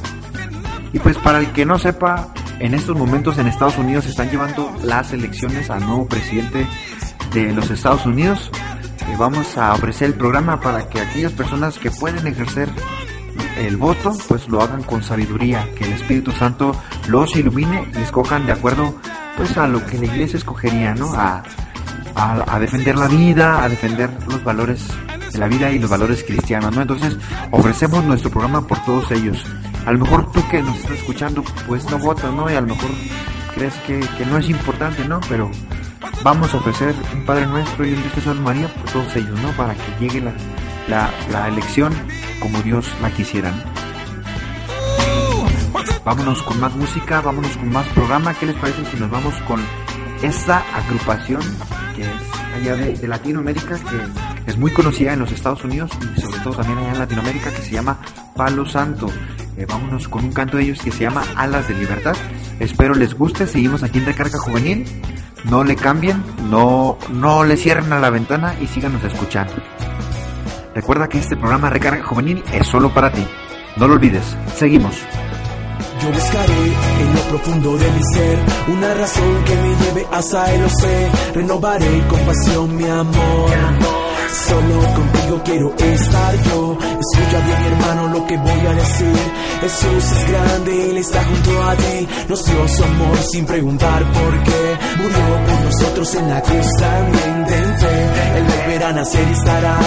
Y 0.93 0.99
pues 0.99 1.17
para 1.19 1.39
el 1.39 1.53
que 1.53 1.65
no 1.65 1.79
sepa, 1.79 2.33
en 2.59 2.75
estos 2.75 2.97
momentos 2.97 3.39
en 3.39 3.47
Estados 3.47 3.79
Unidos 3.79 4.05
se 4.05 4.11
están 4.11 4.31
llevando 4.31 4.75
las 4.83 5.13
elecciones 5.13 5.71
al 5.71 5.87
nuevo 5.87 6.09
presidente 6.09 6.67
de 7.33 7.53
los 7.53 7.71
Estados 7.71 8.05
Unidos. 8.05 8.51
Eh, 9.01 9.15
vamos 9.17 9.57
a 9.57 9.75
ofrecer 9.75 10.09
el 10.09 10.15
programa 10.15 10.61
para 10.61 10.89
que 10.89 11.01
aquellas 11.01 11.33
personas 11.33 11.79
que 11.79 11.93
pueden 11.93 12.27
ejercer 12.27 12.69
el 13.57 13.77
voto, 13.77 14.13
pues 14.29 14.49
lo 14.49 14.61
hagan 14.61 14.83
con 14.83 15.03
sabiduría, 15.03 15.69
que 15.75 15.85
el 15.85 15.93
Espíritu 15.93 16.33
Santo 16.33 16.75
los 17.09 17.35
ilumine 17.37 17.91
y 17.95 18.03
escojan 18.03 18.47
de 18.47 18.53
acuerdo 18.53 18.95
pues 19.37 19.57
a 19.59 19.67
lo 19.67 19.85
que 19.85 19.99
la 19.99 20.07
iglesia 20.07 20.39
escogería, 20.39 20.95
¿no? 20.95 21.13
A, 21.15 21.43
a, 22.15 22.59
defender 22.59 22.97
la 22.97 23.09
vida, 23.09 23.63
a 23.63 23.69
defender 23.69 24.11
los 24.27 24.43
valores 24.43 24.87
de 25.33 25.39
la 25.39 25.49
vida 25.49 25.71
y 25.71 25.79
los 25.79 25.91
valores 25.91 26.25
cristianos, 26.25 26.75
¿no? 26.75 26.83
Entonces 26.83 27.19
ofrecemos 27.51 28.03
nuestro 28.05 28.31
programa 28.31 28.67
por 28.67 28.83
todos 28.85 29.11
ellos. 29.11 29.45
A 29.85 29.93
lo 29.93 29.99
mejor 29.99 30.33
tú 30.33 30.43
que 30.49 30.63
nos 30.63 30.77
estás 30.79 30.99
escuchando, 30.99 31.45
pues 31.67 31.85
no 31.91 31.99
votas, 31.99 32.33
¿no? 32.33 32.51
Y 32.51 32.55
a 32.55 32.61
lo 32.61 32.69
mejor 32.69 32.91
crees 33.55 33.75
que, 33.87 34.01
que 34.17 34.27
no 34.27 34.39
es 34.39 34.49
importante, 34.49 35.07
¿no? 35.07 35.21
Pero 35.29 35.51
vamos 36.23 36.53
a 36.55 36.57
ofrecer 36.57 36.95
un 37.15 37.25
Padre 37.27 37.47
Nuestro 37.47 37.87
y 37.87 37.93
un 37.93 38.03
Dios 38.03 38.41
María 38.41 38.69
por 38.69 38.91
todos 38.93 39.17
ellos, 39.17 39.39
¿no? 39.41 39.51
Para 39.51 39.75
que 39.75 39.93
llegue 40.01 40.21
la, 40.23 40.33
la, 40.89 41.11
la 41.31 41.49
elección 41.49 41.93
como 42.41 42.61
Dios 42.63 42.87
la 43.03 43.11
quisiera. 43.11 43.51
¿no? 43.51 43.87
Vámonos 46.05 46.43
con 46.45 46.61
más 46.61 46.75
música, 46.77 47.21
vámonos 47.21 47.57
con 47.57 47.69
más 47.71 47.87
programa. 47.89 48.33
¿Qué 48.35 48.47
les 48.47 48.57
parece 48.57 48.85
si 48.85 48.97
nos 48.97 49.11
vamos 49.11 49.35
con 49.49 49.61
esta 50.23 50.63
agrupación 50.77 51.43
que 51.97 52.03
es 52.03 52.09
allá 52.55 52.77
de, 52.77 52.95
de 52.95 53.09
Latinoamérica, 53.09 53.77
que 53.77 54.51
es 54.51 54.57
muy 54.57 54.71
conocida 54.73 55.15
en 55.15 55.19
los 55.19 55.33
Estados 55.33 55.65
Unidos 55.65 55.91
y 56.17 56.21
sobre 56.21 56.39
todo 56.41 56.55
también 56.55 56.79
allá 56.79 56.93
en 56.93 56.99
Latinoamérica, 57.01 57.51
que 57.51 57.63
se 57.63 57.73
llama 57.73 57.99
Palo 58.37 58.65
Santo? 58.67 59.09
Eh, 59.57 59.67
vámonos 59.67 60.07
con 60.07 60.25
un 60.25 60.33
canto 60.33 60.59
de 60.59 60.65
ellos 60.65 60.81
que 60.81 60.93
se 60.93 61.01
llama 61.01 61.25
Alas 61.35 61.67
de 61.67 61.75
Libertad. 61.75 62.15
Espero 62.61 62.95
les 62.95 63.15
guste. 63.15 63.47
Seguimos 63.47 63.83
aquí 63.83 63.99
en 63.99 64.07
Recarga 64.07 64.39
Juvenil. 64.39 64.87
No 65.45 65.65
le 65.65 65.77
cambien, 65.77 66.23
no, 66.51 66.99
no 67.11 67.45
le 67.45 67.57
cierren 67.57 67.93
a 67.93 68.01
la 68.01 68.11
ventana 68.11 68.55
y 68.61 68.67
síganos 68.67 69.03
escuchando. 69.05 69.55
Recuerda 70.77 71.09
que 71.09 71.17
este 71.17 71.39
programa 71.39 71.71
Recarga 71.71 72.05
Juvenil 72.05 72.45
es 72.53 72.67
solo 72.67 72.93
para 72.93 73.11
ti. 73.11 73.27
No 73.77 73.89
lo 73.89 73.95
olvides. 73.95 74.37
Seguimos. 74.57 74.95
Yo 76.03 76.11
buscaré 76.13 76.53
en 77.01 77.15
lo 77.15 77.21
profundo 77.31 77.79
de 77.79 77.91
mi 77.93 78.03
ser 78.13 78.39
una 78.69 78.93
razón 78.93 79.45
que 79.47 79.55
me 79.57 79.75
lleve 79.75 80.07
hasta 80.13 80.53
el 80.53 80.71
sé. 80.71 81.11
Renovaré 81.33 82.07
con 82.09 82.21
pasión 82.27 82.77
mi 82.77 82.85
amor. 82.85 83.96
Solo 84.29 84.95
contigo 84.95 85.43
quiero 85.45 85.75
estar 85.77 86.43
yo. 86.45 86.79
Escucha 86.81 87.41
bien, 87.45 87.73
hermano, 87.73 88.09
lo 88.09 88.27
que 88.27 88.37
voy 88.37 88.67
a 88.67 88.73
decir. 88.73 89.17
Jesús 89.61 90.13
es 90.13 90.29
grande, 90.31 90.91
Él 90.91 90.97
está 90.99 91.25
junto 91.25 91.63
a 91.63 91.75
ti. 91.77 92.09
Nos 92.29 92.45
dio 92.45 92.69
su 92.69 92.85
amor 92.85 93.19
sin 93.31 93.47
preguntar 93.47 94.05
por 94.13 94.43
qué. 94.43 94.79
Murió 95.03 95.47
por 95.47 95.65
nosotros 95.65 96.15
en 96.15 96.29
la 96.29 96.43
cruz 96.43 96.67
también. 96.79 97.47
Él 98.37 98.45
volverá 98.45 98.89
a 98.89 98.93
nacer 98.93 99.27
y 99.29 99.33
estará 99.33 99.79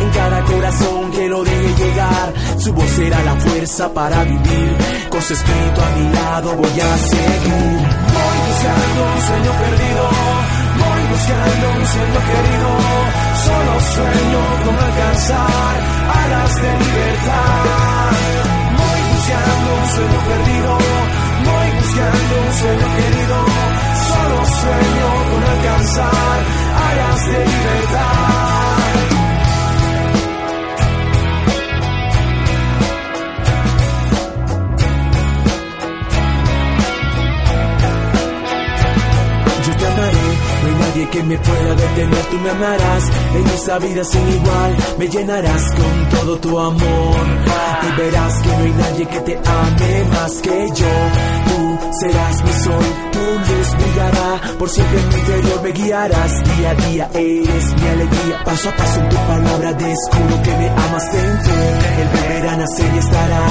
en 0.00 0.10
cada 0.10 0.44
corazón 0.44 1.10
que 1.12 1.28
lo 1.28 1.44
deje 1.44 1.84
llegar. 1.84 2.32
Su 2.58 2.72
voz 2.72 2.90
será 2.90 3.22
la 3.22 3.36
fuerza 3.36 3.92
para 3.92 4.24
vivir. 4.24 4.76
Con 5.10 5.22
su 5.22 5.32
espíritu 5.34 5.80
a 5.80 5.98
mi 5.98 6.14
lado 6.14 6.56
voy 6.56 6.80
a 6.80 6.98
seguir. 6.98 7.78
Voy 8.14 8.38
buscando 8.48 9.14
un 9.14 9.22
sueño 9.22 9.52
perdido. 9.60 10.51
Buscando 11.12 11.66
un 11.78 11.86
sueño 11.86 12.20
querido. 12.30 12.68
Solo 13.44 13.80
sueño 13.94 14.42
con 14.64 14.76
alcanzar 14.78 15.74
alas 16.24 16.54
de 16.62 16.70
libertad. 16.84 18.12
Voy 18.78 19.00
buscando 19.12 19.68
un 19.78 19.88
sueño 19.94 20.20
perdido. 20.30 20.78
Voy 21.48 21.68
buscando 21.76 22.32
un 22.46 22.52
sueño 22.60 22.86
querido. 22.96 23.36
Solo 24.08 24.38
sueño 24.60 25.08
con 25.30 25.42
alcanzar 25.52 26.38
alas 26.88 27.26
de 27.26 27.38
libertad. 27.44 28.31
Que 41.06 41.22
me 41.22 41.36
pueda 41.38 41.74
detener, 41.74 42.24
tú 42.30 42.38
me 42.38 42.50
amarás 42.50 43.10
en 43.34 43.46
esta 43.48 43.78
vida 43.78 44.04
sin 44.04 44.28
igual, 44.28 44.76
me 44.98 45.08
llenarás 45.08 45.62
con 45.72 46.08
todo 46.10 46.38
tu 46.38 46.58
amor 46.58 47.16
y 47.82 48.00
verás 48.00 48.42
que 48.42 48.48
no 48.48 48.64
hay 48.64 48.70
nadie 48.70 49.06
que 49.06 49.20
te 49.20 49.36
ame 49.36 50.04
más 50.12 50.40
que 50.42 50.68
yo. 50.74 51.41
Serás 52.00 52.42
mi 52.42 52.52
sol, 52.64 52.84
tu 53.12 53.20
luz 53.20 53.68
brillará, 53.76 54.40
por 54.58 54.68
siempre 54.70 54.98
en 54.98 55.08
mi 55.08 55.14
interior 55.14 55.62
me 55.62 55.72
guiarás, 55.72 56.42
día 56.42 56.70
a 56.70 56.74
día 56.74 57.10
eres 57.12 57.74
mi 57.80 57.88
alegría, 57.88 58.44
paso 58.44 58.70
a 58.70 58.76
paso 58.76 59.00
en 59.00 59.08
tu 59.10 59.16
palabra 59.16 59.72
descubro 59.74 60.42
que 60.42 60.56
me 60.56 60.68
amas 60.70 61.12
dentro, 61.12 61.52
el 62.00 62.08
volverá 62.08 62.52
a 62.52 62.56
nacer 62.56 62.94
y 62.94 62.98
estará 62.98 63.46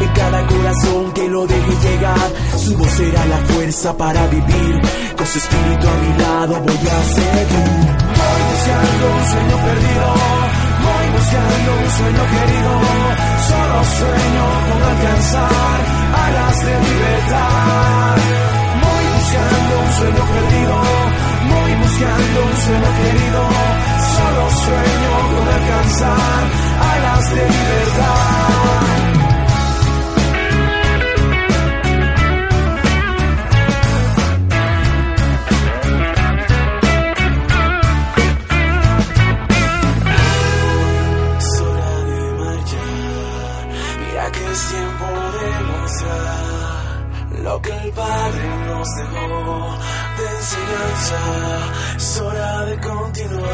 en 0.00 0.08
cada 0.12 0.46
corazón 0.46 1.12
que 1.12 1.28
lo 1.28 1.46
deje 1.46 1.88
llegar, 1.88 2.30
su 2.58 2.76
voz 2.76 2.90
será 2.92 3.24
la 3.26 3.38
fuerza 3.38 3.96
para 3.96 4.26
vivir, 4.26 4.80
con 5.16 5.26
su 5.26 5.38
espíritu 5.38 5.88
a 5.88 5.94
mi 5.96 6.18
lado 6.22 6.60
voy 6.60 6.88
a 6.88 7.04
seguir. 7.16 7.96
Voy 8.16 8.42
buscando 8.52 9.04
un 9.16 9.26
sueño 9.32 9.56
perdido, 9.64 10.06
voy 10.84 11.06
buscando 11.16 11.70
un 11.82 11.90
sueño 11.96 12.24
querido, 12.34 12.72
solo 13.48 13.84
sueño 13.96 14.44
con 14.68 14.82
alcanzar 14.82 15.95
alas 16.14 16.64
de 16.64 16.74
libertad. 16.88 18.16
Voy 18.82 19.04
buscando 19.16 19.72
un 19.84 19.92
sueño 19.98 20.24
perdido, 20.32 20.76
voy 21.50 21.72
buscando 21.82 22.38
un 22.46 22.56
sueño 22.64 22.90
querido, 23.00 23.42
solo 24.14 24.42
sueño 24.64 25.12
con 25.32 25.48
alcanzar 25.56 26.42
alas 26.92 27.30
de 27.34 27.42
libertad. 27.48 29.05
Padre 47.96 48.48
nos 48.68 48.88
dejó 48.96 49.78
de 50.18 50.24
enseñanza. 50.36 51.20
Es 51.96 52.20
hora 52.20 52.64
de 52.66 52.78
continuar 52.78 53.46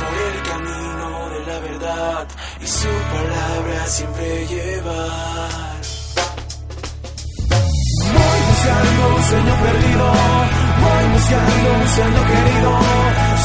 por 0.00 0.14
el 0.26 0.42
camino 0.50 1.08
de 1.30 1.40
la 1.46 1.58
verdad 1.60 2.26
y 2.60 2.66
su 2.66 2.88
palabra 2.88 3.86
siempre 3.86 4.46
llevar. 4.48 5.80
Voy 8.16 8.38
buscando 8.48 9.02
un 9.14 9.22
sueño 9.30 9.54
perdido, 9.64 10.06
voy 10.82 11.04
buscando 11.14 11.66
un 11.80 11.88
sueño 11.94 12.22
querido, 12.32 12.70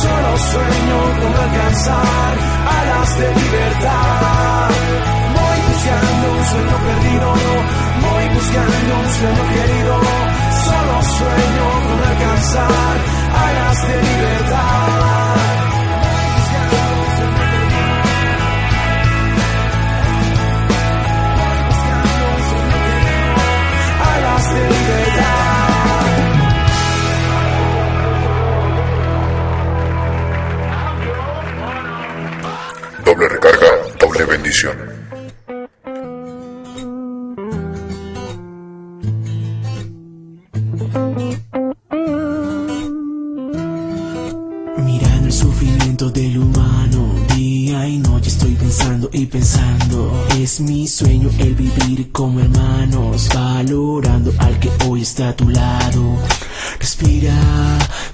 solo 0.02 0.30
sueño 0.54 0.98
con 1.22 1.34
alcanzar 1.46 2.34
alas 2.80 3.20
de 3.20 3.28
libertad. 3.36 4.70
Voy 5.38 5.60
buscando 5.70 6.19
un 6.40 6.46
sueño 6.46 6.78
perdido, 6.88 7.34
voy 8.02 8.26
buscando 8.34 8.92
un 9.00 9.10
sueño 9.20 9.44
querido, 9.54 9.94
solo 10.66 10.94
sueño 11.18 11.66
con 11.86 12.00
alcanzar 12.10 12.96
alas 13.46 13.88
de 13.88 13.96
libertad. 14.02 14.90
Alas 24.14 24.46
de 24.54 24.62
libertad. 24.70 25.40
Doble 33.06 33.28
recarga, 33.28 33.72
doble 34.00 34.26
bendición. 34.26 34.99
sufrimiento 45.40 46.10
del 46.10 46.38
humano. 46.38 47.16
Día 47.34 47.88
y 47.88 47.98
noche 47.98 48.30
estoy 48.30 48.56
pensando 48.56 49.10
y 49.14 49.26
pensando. 49.26 50.12
Es 50.38 50.60
mi 50.60 50.86
sueño 50.86 51.30
el 51.38 51.56
vivir 51.56 52.12
como 52.12 52.42
hermanos 52.42 53.30
Valorando 53.34 54.34
al 54.38 54.60
que 54.60 54.70
hoy 54.86 55.02
está 55.02 55.30
a 55.30 55.36
tu 55.36 55.48
lado. 55.48 56.18
Respira 56.78 57.34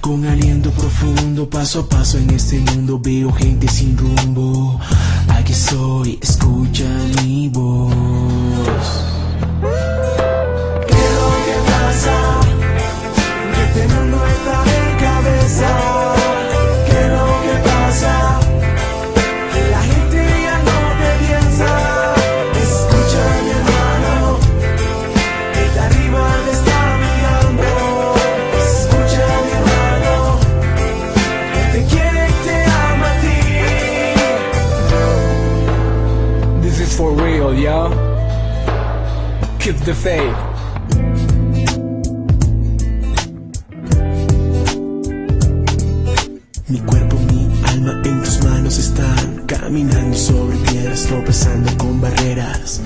con 0.00 0.24
aliento 0.24 0.70
profundo 0.70 1.50
Paso 1.50 1.80
a 1.80 1.88
paso 1.88 2.18
en 2.18 2.30
este 2.30 2.60
mundo. 2.60 3.00
Veo 3.02 3.32
gente 3.32 3.66
sin 3.66 3.96
rumbo. 3.98 4.78
Aquí 5.28 5.52
soy, 5.52 6.18
escucha 6.22 6.88
mi 7.22 7.48
voz. 7.48 7.92
¿Qué 10.88 10.94
es 11.06 11.12
lo 11.18 11.30
que 11.46 11.56
pasa? 11.72 12.14
Que 13.52 13.62
este 13.64 13.94
mundo 13.94 14.16
está 14.26 14.64
de 14.70 14.80
cabeza. 15.04 15.85
Mi 46.66 46.80
cuerpo, 46.80 47.16
mi 47.30 47.48
alma 47.68 48.02
en 48.04 48.20
tus 48.20 48.42
manos 48.42 48.78
están 48.78 49.44
caminando 49.46 50.16
sobre 50.16 50.56
piedras, 50.56 51.04
tropezando 51.04 51.70
con 51.78 52.00
barreras. 52.00 52.80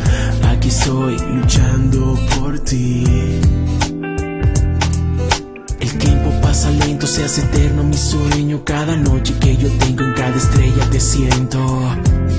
Aquí 0.45 0.69
estoy 0.69 1.17
luchando 1.37 2.19
por 2.39 2.59
ti. 2.61 3.05
El 5.81 5.99
tiempo 5.99 6.31
pasa 6.43 6.71
lento, 6.71 7.07
se 7.07 7.25
hace 7.25 7.41
eterno 7.41 7.83
mi 7.83 7.97
sueño. 7.97 8.63
Cada 8.63 8.95
noche 8.97 9.33
que 9.41 9.57
yo 9.57 9.71
tengo 9.79 10.05
en 10.05 10.13
cada 10.13 10.37
estrella 10.37 10.91
te 10.91 11.01
siento. 11.01 11.65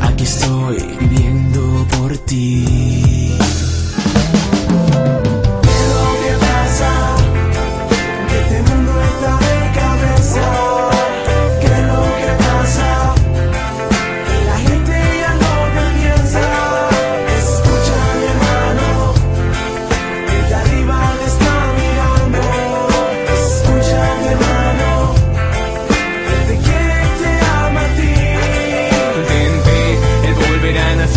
Aquí 0.02 0.24
estoy 0.24 0.78
viviendo 1.00 1.88
por 1.98 2.16
ti. 2.20 3.32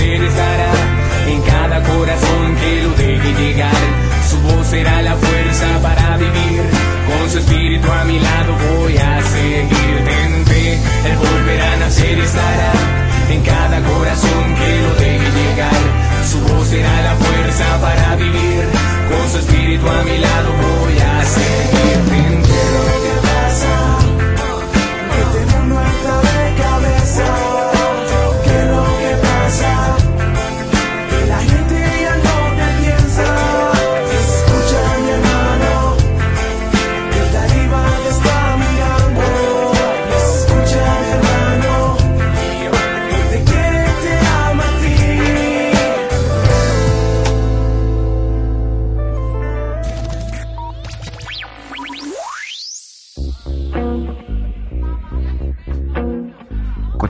Volver 0.04 0.60
a 0.60 0.73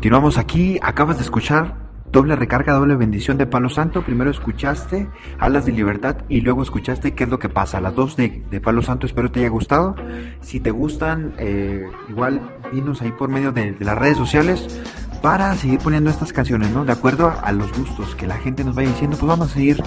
Continuamos 0.05 0.37
aquí, 0.37 0.79
acabas 0.83 1.17
de 1.17 1.23
escuchar 1.23 1.77
doble 2.12 2.37
recarga, 2.37 2.75
doble 2.75 2.95
bendición 2.95 3.38
de 3.38 3.47
Palo 3.47 3.71
Santo. 3.71 4.03
Primero 4.03 4.31
escuchaste 4.31 5.09
Alas 5.38 5.64
de 5.64 5.73
Libertad 5.73 6.17
y 6.29 6.43
luego 6.43 6.62
escuchaste 6.62 7.14
qué 7.14 7.25
es 7.25 7.31
lo 7.31 7.38
que 7.38 7.49
pasa. 7.49 7.81
Las 7.81 7.95
dos 7.95 8.14
de, 8.14 8.45
de 8.51 8.61
Palo 8.61 8.83
Santo, 8.83 9.07
espero 9.07 9.31
te 9.31 9.40
haya 9.40 9.49
gustado. 9.49 9.97
Si 10.43 10.61
te 10.61 10.71
gustan, 10.71 11.33
eh, 11.38 11.87
igual 12.11 12.43
dinos 12.71 13.01
ahí 13.01 13.12
por 13.12 13.31
medio 13.31 13.51
de, 13.51 13.75
las 13.81 13.97
redes 13.97 14.19
sociales 14.19 14.79
para 15.23 15.55
seguir 15.55 15.79
poniendo 15.79 16.11
estas 16.11 16.35
canciones, 16.35 16.71
¿no? 16.71 16.85
De 16.85 16.93
acuerdo 16.93 17.33
a, 17.43 17.51
los 17.53 17.73
gustos 17.73 18.14
que 18.14 18.27
la 18.27 18.37
gente 18.37 18.62
nos 18.62 18.75
vaya 18.75 18.90
diciendo, 18.90 19.17
pues 19.17 19.27
vamos 19.27 19.53
a 19.53 19.55
seguir 19.55 19.83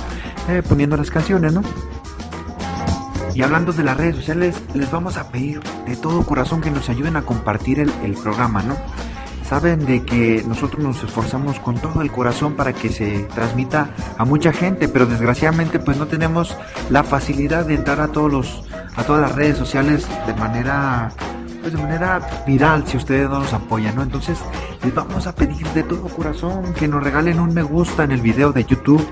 eh, 0.49 0.63
poniendo 0.67 0.97
las 0.97 1.11
canciones, 1.11 1.53
¿no? 1.53 1.61
Y 3.35 3.43
hablando 3.43 3.71
de 3.71 3.83
las 3.83 3.95
redes 3.95 4.15
sociales, 4.15 4.63
les 4.73 4.89
vamos 4.89 5.15
a 5.15 5.29
pedir 5.29 5.59
de 5.85 5.95
todo 5.95 6.23
corazón 6.23 6.59
que 6.61 6.71
nos 6.71 6.89
ayuden 6.89 7.17
a 7.17 7.21
compartir 7.21 7.81
el 7.81 8.13
programa, 8.15 8.63
¿no? 8.63 8.75
Saben 9.47 9.85
de 9.85 10.03
que 10.03 10.43
nosotros 10.45 10.83
nos 10.83 11.01
esforzamos 11.01 11.57
con 11.61 11.75
todo 11.75 12.01
el 12.01 12.11
corazón 12.11 12.55
para 12.55 12.73
que 12.73 12.89
se 12.89 13.23
transmita 13.33 13.91
a 14.17 14.25
mucha 14.25 14.51
gente, 14.51 14.89
pero 14.89 15.05
desgraciadamente 15.05 15.79
pues 15.79 15.95
no 15.95 16.07
tenemos 16.07 16.57
la 16.89 17.03
facilidad 17.03 17.65
de 17.65 17.75
entrar 17.75 18.01
a 18.01 18.09
todos 18.09 18.29
los 18.29 18.63
a 18.97 19.03
todas 19.03 19.21
las 19.21 19.35
redes 19.35 19.57
sociales 19.57 20.05
de 20.25 20.33
manera 20.33 21.11
pues 21.61 21.71
de 21.71 21.81
manera 21.81 22.19
viral 22.45 22.85
si 22.87 22.97
ustedes 22.97 23.29
no 23.29 23.39
nos 23.39 23.53
apoyan, 23.53 23.95
¿no? 23.95 24.03
Entonces 24.03 24.37
les 24.83 24.93
vamos 24.93 25.27
a 25.27 25.33
pedir 25.33 25.65
de 25.69 25.83
todo 25.83 26.09
corazón 26.09 26.73
que 26.73 26.89
nos 26.89 27.01
regalen 27.01 27.39
un 27.39 27.53
me 27.53 27.63
gusta 27.63 28.03
en 28.03 28.11
el 28.11 28.21
video 28.21 28.51
de 28.51 28.65
YouTube, 28.65 29.07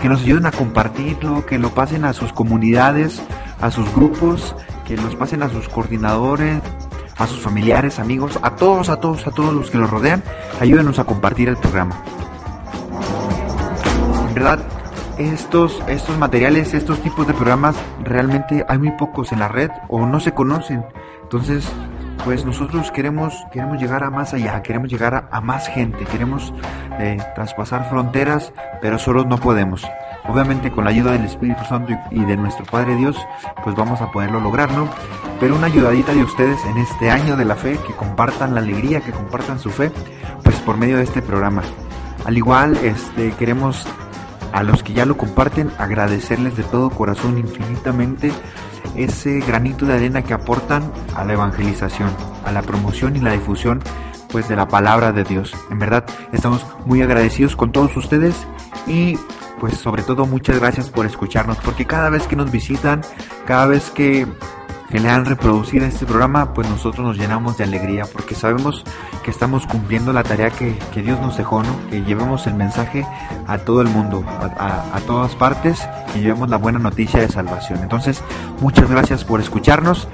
que 0.00 0.08
nos 0.08 0.22
ayuden 0.22 0.46
a 0.46 0.52
compartirlo, 0.52 1.44
que 1.46 1.58
lo 1.58 1.70
pasen 1.70 2.04
a 2.04 2.12
sus 2.12 2.32
comunidades, 2.32 3.20
a 3.60 3.72
sus 3.72 3.92
grupos, 3.92 4.54
que 4.86 4.96
los 4.96 5.16
pasen 5.16 5.42
a 5.42 5.48
sus 5.48 5.68
coordinadores, 5.68 6.60
a 7.20 7.26
sus 7.26 7.40
familiares, 7.40 7.98
amigos, 7.98 8.38
a 8.42 8.56
todos, 8.56 8.88
a 8.88 8.98
todos, 8.98 9.26
a 9.26 9.30
todos 9.30 9.52
los 9.52 9.70
que 9.70 9.78
los 9.78 9.90
rodean, 9.90 10.24
ayúdenos 10.58 10.98
a 10.98 11.04
compartir 11.04 11.48
el 11.48 11.58
programa. 11.58 12.02
En 14.28 14.34
verdad, 14.34 14.58
estos, 15.18 15.82
estos 15.86 16.16
materiales, 16.16 16.72
estos 16.72 17.00
tipos 17.00 17.26
de 17.26 17.34
programas, 17.34 17.76
realmente 18.02 18.64
hay 18.66 18.78
muy 18.78 18.92
pocos 18.92 19.32
en 19.32 19.40
la 19.40 19.48
red 19.48 19.70
o 19.88 20.06
no 20.06 20.18
se 20.18 20.32
conocen. 20.32 20.84
Entonces, 21.22 21.70
pues 22.24 22.44
nosotros 22.44 22.90
queremos, 22.90 23.34
queremos 23.52 23.80
llegar 23.80 24.04
a 24.04 24.10
más 24.10 24.34
allá, 24.34 24.62
queremos 24.62 24.90
llegar 24.90 25.28
a, 25.30 25.40
más 25.40 25.68
gente, 25.68 26.04
queremos 26.04 26.52
eh, 26.98 27.18
traspasar 27.34 27.88
fronteras, 27.88 28.52
pero 28.80 28.98
solos 28.98 29.26
no 29.26 29.38
podemos. 29.38 29.86
Obviamente 30.28 30.70
con 30.70 30.84
la 30.84 30.90
ayuda 30.90 31.12
del 31.12 31.24
Espíritu 31.24 31.64
Santo 31.64 31.92
y, 32.10 32.20
y 32.20 32.24
de 32.24 32.36
nuestro 32.36 32.64
Padre 32.66 32.96
Dios, 32.96 33.16
pues 33.64 33.74
vamos 33.74 34.00
a 34.00 34.10
poderlo 34.12 34.40
lograr, 34.40 34.70
¿no? 34.72 34.88
Pero 35.40 35.56
una 35.56 35.66
ayudadita 35.66 36.12
de 36.12 36.22
ustedes 36.22 36.62
en 36.66 36.76
este 36.78 37.10
año 37.10 37.36
de 37.36 37.44
la 37.44 37.56
fe, 37.56 37.78
que 37.86 37.94
compartan 37.94 38.54
la 38.54 38.60
alegría, 38.60 39.00
que 39.00 39.12
compartan 39.12 39.58
su 39.58 39.70
fe, 39.70 39.90
pues 40.44 40.56
por 40.56 40.76
medio 40.76 40.98
de 40.98 41.04
este 41.04 41.22
programa. 41.22 41.62
Al 42.26 42.36
igual, 42.36 42.76
este, 42.82 43.32
queremos 43.32 43.86
a 44.52 44.62
los 44.62 44.82
que 44.82 44.92
ya 44.92 45.06
lo 45.06 45.16
comparten 45.16 45.70
agradecerles 45.78 46.56
de 46.56 46.64
todo 46.64 46.90
corazón 46.90 47.38
infinitamente 47.38 48.32
ese 48.96 49.40
granito 49.40 49.86
de 49.86 49.94
arena 49.94 50.22
que 50.22 50.34
aportan 50.34 50.92
a 51.14 51.24
la 51.24 51.34
evangelización, 51.34 52.10
a 52.44 52.52
la 52.52 52.62
promoción 52.62 53.16
y 53.16 53.20
la 53.20 53.32
difusión 53.32 53.80
pues 54.30 54.48
de 54.48 54.56
la 54.56 54.68
palabra 54.68 55.12
de 55.12 55.24
Dios. 55.24 55.54
En 55.70 55.78
verdad 55.78 56.04
estamos 56.32 56.64
muy 56.86 57.02
agradecidos 57.02 57.56
con 57.56 57.72
todos 57.72 57.96
ustedes 57.96 58.34
y 58.86 59.18
pues 59.58 59.74
sobre 59.76 60.02
todo 60.02 60.24
muchas 60.26 60.58
gracias 60.58 60.88
por 60.88 61.06
escucharnos 61.06 61.58
porque 61.58 61.84
cada 61.84 62.10
vez 62.10 62.26
que 62.26 62.36
nos 62.36 62.50
visitan, 62.50 63.02
cada 63.46 63.66
vez 63.66 63.90
que 63.90 64.26
que 64.90 65.00
le 65.00 65.08
han 65.08 65.24
reproducido 65.24 65.86
este 65.86 66.04
programa, 66.04 66.52
pues 66.52 66.68
nosotros 66.68 67.06
nos 67.06 67.16
llenamos 67.16 67.56
de 67.56 67.64
alegría 67.64 68.04
porque 68.12 68.34
sabemos 68.34 68.84
que 69.24 69.30
estamos 69.30 69.66
cumpliendo 69.66 70.12
la 70.12 70.24
tarea 70.24 70.50
que, 70.50 70.76
que 70.92 71.02
Dios 71.02 71.20
nos 71.20 71.36
dejó, 71.36 71.62
¿no? 71.62 71.70
Que 71.90 72.02
llevemos 72.02 72.46
el 72.46 72.54
mensaje 72.54 73.06
a 73.46 73.58
todo 73.58 73.82
el 73.82 73.88
mundo, 73.88 74.24
a, 74.26 74.96
a, 74.96 75.00
todas 75.00 75.34
partes 75.36 75.88
y 76.14 76.20
llevemos 76.20 76.50
la 76.50 76.56
buena 76.56 76.78
noticia 76.78 77.20
de 77.20 77.28
salvación. 77.28 77.80
Entonces, 77.82 78.22
muchas 78.60 78.90
gracias 78.90 79.24
por 79.24 79.40
escucharnos 79.40 80.08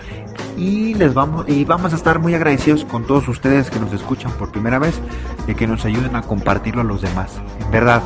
y 0.57 0.95
les 0.95 1.15
vamos 1.15 1.49
y 1.49 1.65
vamos 1.65 1.93
a 1.93 1.97
estar 1.97 2.19
muy 2.19 2.35
agradecidos 2.35 2.85
con 2.85 3.07
todos 3.07 3.29
ustedes 3.29 3.71
que 3.71 3.81
nos 3.81 3.93
escuchan 3.93 4.33
por 4.33 4.51
primera 4.51 4.79
vez 4.79 5.01
y 5.47 5.55
que 5.55 5.67
nos 5.67 5.85
ayuden 5.85 6.17
a 6.17 6.23
compartirlo 6.23 6.83
a 6.83 6.85
los 6.85 7.01
demás. 7.01 7.41
En 7.61 7.71
verdad, 7.71 8.03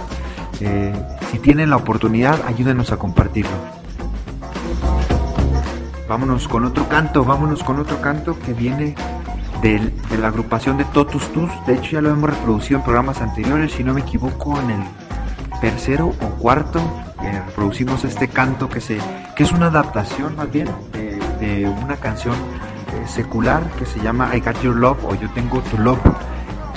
eh, 0.61 0.95
Si 1.31 1.39
tienen 1.39 1.71
la 1.71 1.77
oportunidad, 1.77 2.41
ayúdenos 2.47 2.91
a 2.91 2.97
compartirlo. 2.97 3.80
Vámonos 6.11 6.49
con 6.49 6.65
otro 6.65 6.89
canto, 6.89 7.25
vámonos 7.25 7.63
con 7.63 7.79
otro 7.79 8.01
canto 8.01 8.37
que 8.41 8.53
viene 8.53 8.97
del- 9.63 9.93
de 10.09 10.19
la 10.19 10.27
agrupación 10.27 10.77
de 10.77 10.85
Totus 10.87 11.33
Tus. 11.33 11.49
De 11.69 11.75
hecho, 11.75 11.93
ya 11.93 12.01
lo 12.01 12.11
hemos 12.11 12.31
reproducido 12.31 12.79
en 12.81 12.85
programas 12.85 13.21
anteriores, 13.23 13.71
si 13.71 13.85
no 13.85 13.95
me 13.95 14.01
equivoco, 14.01 14.59
en 14.61 14.71
el 14.71 14.83
tercero 15.61 16.09
o 16.09 16.27
cuarto. 16.41 16.81
eh, 17.23 17.41
reproducimos 17.47 18.03
este 18.05 18.27
canto 18.27 18.69
que, 18.69 18.79
es 18.79 19.53
una 19.53 19.67
adaptación 19.67 20.35
más 20.35 20.51
bien 20.51 20.67
de, 20.93 21.21
de 21.39 21.69
una 21.69 21.95
canción 21.97 22.35
eh, 22.35 23.07
secular 23.07 23.63
que 23.79 23.85
se 23.87 24.01
llama 24.01 24.35
I 24.35 24.41
Got 24.41 24.63
Your 24.63 24.75
Love 24.75 25.05
o 25.05 25.15
Yo 25.15 25.29
Tengo 25.31 25.61
Tu 25.61 25.79
Love. 25.79 26.01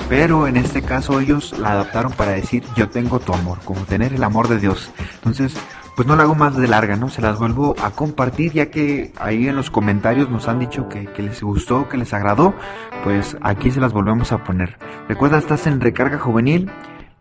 Pero 0.10 0.46
en 0.46 0.58
este 0.58 0.84
caso 0.84 1.20
ellos 1.22 1.58
la 1.58 1.72
adaptaron 1.72 2.12
para 2.12 2.34
decir 2.34 2.64
yo 2.76 2.88
tengo 2.90 3.20
tu 3.20 3.34
amor, 3.34 3.60
como 3.66 3.82
tener 3.86 4.14
el 4.14 4.24
amor 4.24 4.48
de 4.50 4.60
Dios. 4.60 4.92
Entonces, 5.16 5.56
pues 5.96 6.08
no 6.08 6.16
la 6.16 6.24
hago 6.24 6.36
más 6.36 6.58
de 6.58 6.68
larga, 6.68 6.96
¿no? 6.96 7.10
Se 7.10 7.22
las 7.22 7.38
vuelvo 7.38 7.76
a 7.82 7.92
compartir 7.92 8.54
ya 8.54 8.72
que 8.72 9.14
ahí 9.20 9.48
en 9.48 9.56
los 9.56 9.70
comentarios 9.70 10.30
nos 10.30 10.48
han 10.48 10.60
dicho 10.60 10.90
que, 10.90 11.10
les 11.22 11.42
gustó, 11.42 11.88
que 11.88 11.98
les 11.98 12.14
agradó. 12.14 12.56
Pues 13.04 13.38
aquí 13.42 13.70
se 13.72 13.80
las 13.80 13.94
volvemos 13.94 14.32
a 14.32 14.44
poner. 14.44 14.78
Recuerda, 15.08 15.38
estás 15.38 15.68
en 15.68 15.82
Recarga 15.82 16.18
Juvenil, 16.18 16.72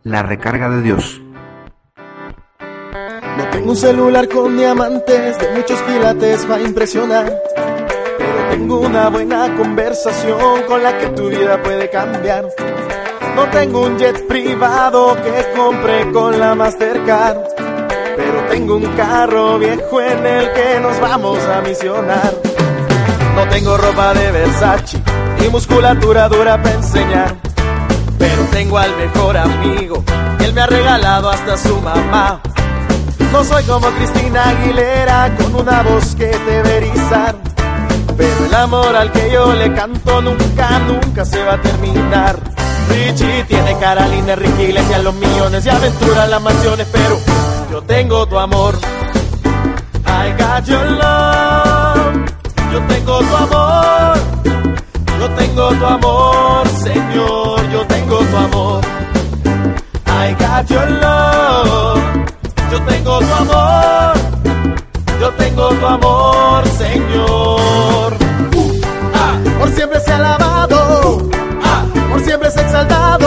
la 0.02 0.22
recarga 0.22 0.70
de 0.70 0.82
Dios. 0.82 1.20
No 3.36 3.48
tengo 3.50 3.70
un 3.70 3.76
celular 3.76 4.28
con 4.28 4.56
diamantes 4.56 5.38
de 5.38 5.54
muchos 5.54 5.80
quilates 5.82 6.46
para 6.46 6.62
impresionar. 6.62 7.32
Pero 8.18 8.48
tengo 8.50 8.80
una 8.80 9.08
buena 9.08 9.54
conversación 9.56 10.62
con 10.66 10.82
la 10.82 10.96
que 10.98 11.08
tu 11.08 11.28
vida 11.28 11.62
puede 11.62 11.90
cambiar. 11.90 12.46
No 13.34 13.44
tengo 13.46 13.86
un 13.86 13.98
jet 13.98 14.26
privado 14.26 15.16
que 15.16 15.58
compré 15.58 16.10
con 16.12 16.38
la 16.38 16.54
Mastercard. 16.54 17.61
Pero 18.16 18.42
tengo 18.50 18.76
un 18.76 18.86
carro 18.96 19.58
viejo 19.58 20.00
en 20.00 20.26
el 20.26 20.52
que 20.52 20.80
nos 20.80 21.00
vamos 21.00 21.38
a 21.44 21.60
misionar. 21.60 22.32
No 23.34 23.48
tengo 23.48 23.76
ropa 23.76 24.12
de 24.14 24.30
Versace 24.30 25.00
y 25.44 25.48
musculatura 25.48 26.28
dura 26.28 26.62
para 26.62 26.74
enseñar. 26.74 27.36
Pero 28.18 28.42
tengo 28.50 28.78
al 28.78 28.94
mejor 28.96 29.36
amigo, 29.36 30.04
él 30.40 30.52
me 30.52 30.60
ha 30.60 30.66
regalado 30.66 31.30
hasta 31.30 31.56
su 31.56 31.80
mamá. 31.80 32.40
No 33.32 33.42
soy 33.44 33.64
como 33.64 33.88
Cristina 33.88 34.50
Aguilera 34.50 35.34
con 35.38 35.54
una 35.54 35.82
voz 35.82 36.14
que 36.14 36.26
te 36.26 36.62
ve 36.62 36.76
erizar. 36.76 37.34
Pero 38.16 38.44
el 38.44 38.54
amor 38.54 38.94
al 38.94 39.10
que 39.10 39.30
yo 39.32 39.54
le 39.54 39.72
canto 39.72 40.20
nunca, 40.20 40.78
nunca 40.80 41.24
se 41.24 41.42
va 41.42 41.54
a 41.54 41.60
terminar. 41.60 42.38
Richie 42.90 43.44
tiene 43.44 43.76
cara 43.78 44.06
linda, 44.06 44.36
Ricky 44.36 44.64
Iglesias, 44.64 45.02
los 45.02 45.14
millones 45.14 45.64
y 45.64 45.70
aventuras, 45.70 46.28
las 46.28 46.42
mansiones, 46.42 46.86
pero 46.92 47.18
yo 47.72 47.80
tengo 47.82 48.26
tu 48.26 48.38
amor. 48.38 48.74
I 50.04 50.34
got 50.36 50.68
your 50.68 50.84
love. 51.02 52.14
Yo 52.72 52.80
tengo 52.86 53.18
tu 53.18 53.34
amor. 53.44 54.16
Yo 55.20 55.26
tengo 55.40 55.68
tu 55.80 55.86
amor, 55.86 56.68
Señor. 56.68 57.70
Yo 57.72 57.80
tengo 57.86 58.18
tu 58.18 58.36
amor. 58.36 58.80
I 60.06 60.34
got 60.38 60.70
your 60.70 60.90
love. 61.04 62.02
Yo 62.70 62.78
tengo 62.90 63.18
tu 63.20 63.32
amor. 63.42 64.12
Yo 65.20 65.30
tengo 65.42 65.68
tu 65.80 65.86
amor, 65.86 66.68
Señor. 66.82 68.12
Ah, 69.14 69.34
por 69.58 69.68
siempre 69.70 69.98
se 70.00 70.12
ha 70.12 70.16
alabado. 70.16 71.28
Ah, 71.64 71.84
por 72.10 72.20
siempre 72.20 72.50
se 72.50 72.60
ha 72.60 72.64
exaltado. 72.64 73.21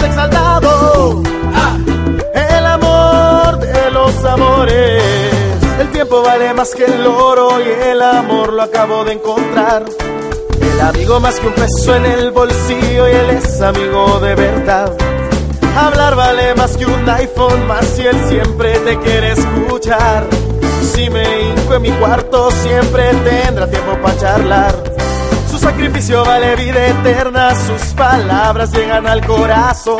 Exaltado. 0.00 1.22
Ah, 1.54 1.76
el 2.34 2.66
amor 2.66 3.58
de 3.58 3.90
los 3.90 4.24
amores. 4.24 5.02
El 5.80 5.88
tiempo 5.90 6.22
vale 6.22 6.54
más 6.54 6.74
que 6.74 6.84
el 6.84 7.06
oro 7.06 7.60
y 7.60 7.88
el 7.90 8.02
amor 8.02 8.52
lo 8.52 8.62
acabo 8.62 9.04
de 9.04 9.12
encontrar. 9.12 9.84
El 10.60 10.80
amigo 10.80 11.20
más 11.20 11.38
que 11.38 11.46
un 11.46 11.54
peso 11.54 11.96
en 11.96 12.06
el 12.06 12.30
bolsillo 12.30 13.08
y 13.08 13.12
él 13.12 13.30
es 13.30 13.60
amigo 13.60 14.20
de 14.20 14.34
verdad. 14.34 14.92
Hablar 15.76 16.14
vale 16.14 16.54
más 16.54 16.76
que 16.76 16.86
un 16.86 17.08
iPhone, 17.08 17.66
más 17.66 17.84
si 17.84 18.02
él 18.02 18.16
siempre 18.28 18.78
te 18.80 18.98
quiere 19.00 19.32
escuchar. 19.32 20.26
Si 20.94 21.10
me 21.10 21.48
hinco 21.48 21.74
en 21.74 21.82
mi 21.82 21.90
cuarto, 21.90 22.50
siempre 22.50 23.10
tendrá 23.24 23.68
tiempo 23.68 23.98
para 24.00 24.16
charlar. 24.16 24.93
Sacrificio 25.64 26.22
vale 26.26 26.56
vida 26.56 26.88
eterna, 26.88 27.54
sus 27.54 27.94
palabras 27.94 28.70
llegan 28.70 29.06
al 29.06 29.24
corazón. 29.26 29.98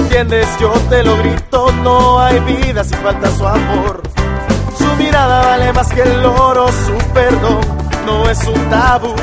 ¿Entiendes? 0.00 0.48
Yo 0.60 0.72
te 0.90 1.04
lo 1.04 1.16
grito, 1.18 1.70
no 1.84 2.18
hay 2.18 2.40
vida 2.40 2.82
si 2.82 2.92
falta 2.96 3.30
su 3.30 3.46
amor. 3.46 4.02
Su 4.76 4.96
mirada 4.96 5.46
vale 5.46 5.72
más 5.72 5.88
que 5.88 6.02
el 6.02 6.26
oro, 6.26 6.66
su 6.66 7.12
perdón 7.14 7.60
no 8.04 8.28
es 8.28 8.42
un 8.44 8.70
tabú. 8.70 9.14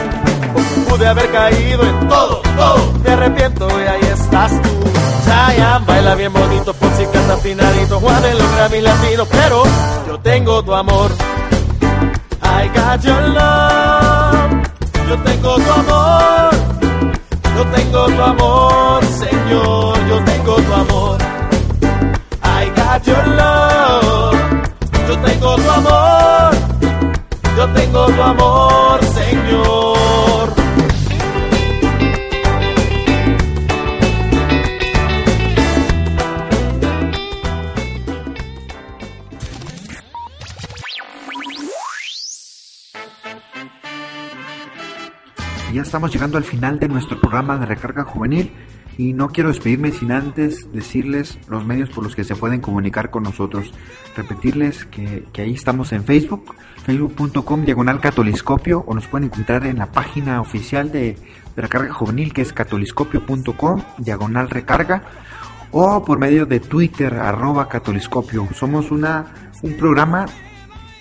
Pude 0.88 1.06
haber 1.06 1.30
caído 1.30 1.84
en 1.84 2.08
todo, 2.08 2.42
todo. 2.56 2.94
Me 3.04 3.12
arrepiento 3.12 3.68
y 3.68 3.88
ahí 3.88 4.12
estás 4.14 4.52
tú. 4.62 4.70
Chayanne 5.26 5.86
baila 5.86 6.16
bien 6.16 6.32
bonito, 6.32 6.74
Fonsi 6.74 7.06
canta 7.12 7.34
afinadito, 7.34 8.00
Juan 8.00 8.24
en 8.24 8.38
los 8.38 8.56
Grammy 8.56 8.80
latinos, 8.80 9.28
pero 9.30 9.64
yo 10.08 10.20
tengo 10.22 10.64
tu 10.64 10.74
amor. 10.74 11.12
I 12.44 12.70
got 12.74 13.04
your 13.04 13.28
love. 13.28 14.19
Yo 15.10 15.18
tengo 15.24 15.56
tu 15.56 15.72
amor. 15.72 16.52
Yo 17.56 17.66
tengo 17.76 18.06
tu 18.06 18.22
amor, 18.22 19.04
Señor. 19.06 19.98
Yo 20.08 20.24
tengo 20.24 20.56
tu 20.56 20.74
amor. 20.74 21.18
I 22.44 22.70
got 22.76 23.08
your 23.08 23.26
love. 23.40 24.38
Yo 25.08 25.18
tengo 25.18 25.56
tu 25.56 25.70
amor. 25.70 26.52
Yo 27.58 27.68
tengo 27.74 28.06
tu 28.06 28.22
amor, 28.22 28.79
estamos 45.90 46.14
llegando 46.14 46.38
al 46.38 46.44
final 46.44 46.78
de 46.78 46.88
nuestro 46.88 47.20
programa 47.20 47.58
de 47.58 47.66
recarga 47.66 48.04
juvenil 48.04 48.52
y 48.96 49.14
no 49.14 49.30
quiero 49.30 49.50
despedirme 49.50 49.92
sin 49.92 50.12
antes 50.12 50.72
decirles 50.72 51.40
los 51.50 51.66
medios 51.66 51.90
por 51.90 52.04
los 52.04 52.16
que 52.16 52.24
se 52.24 52.36
pueden 52.36 52.62
comunicar 52.62 53.10
con 53.10 53.24
nosotros. 53.24 53.74
Repetirles 54.16 54.86
que, 54.86 55.24
que 55.34 55.42
ahí 55.42 55.56
estamos 55.56 55.92
en 55.92 56.04
Facebook, 56.04 56.54
facebook.com 56.84 57.66
diagonal 57.66 58.00
catoliscopio 58.00 58.84
o 58.86 58.94
nos 58.94 59.08
pueden 59.08 59.30
encontrar 59.30 59.66
en 59.66 59.80
la 59.80 59.92
página 59.92 60.42
oficial 60.42 60.92
de, 60.92 61.18
de 61.56 61.62
recarga 61.62 61.92
juvenil 61.92 62.34
que 62.34 62.44
es 62.44 62.54
catoliscopio.com 62.54 63.82
diagonal 63.98 64.48
recarga 64.48 65.02
o 65.72 66.06
por 66.06 66.20
medio 66.20 66.46
de 66.46 66.60
Twitter 66.60 67.16
arroba 67.16 67.68
catoliscopio. 67.68 68.48
Somos 68.54 68.92
una, 68.92 69.26
un 69.64 69.74
programa 69.74 70.28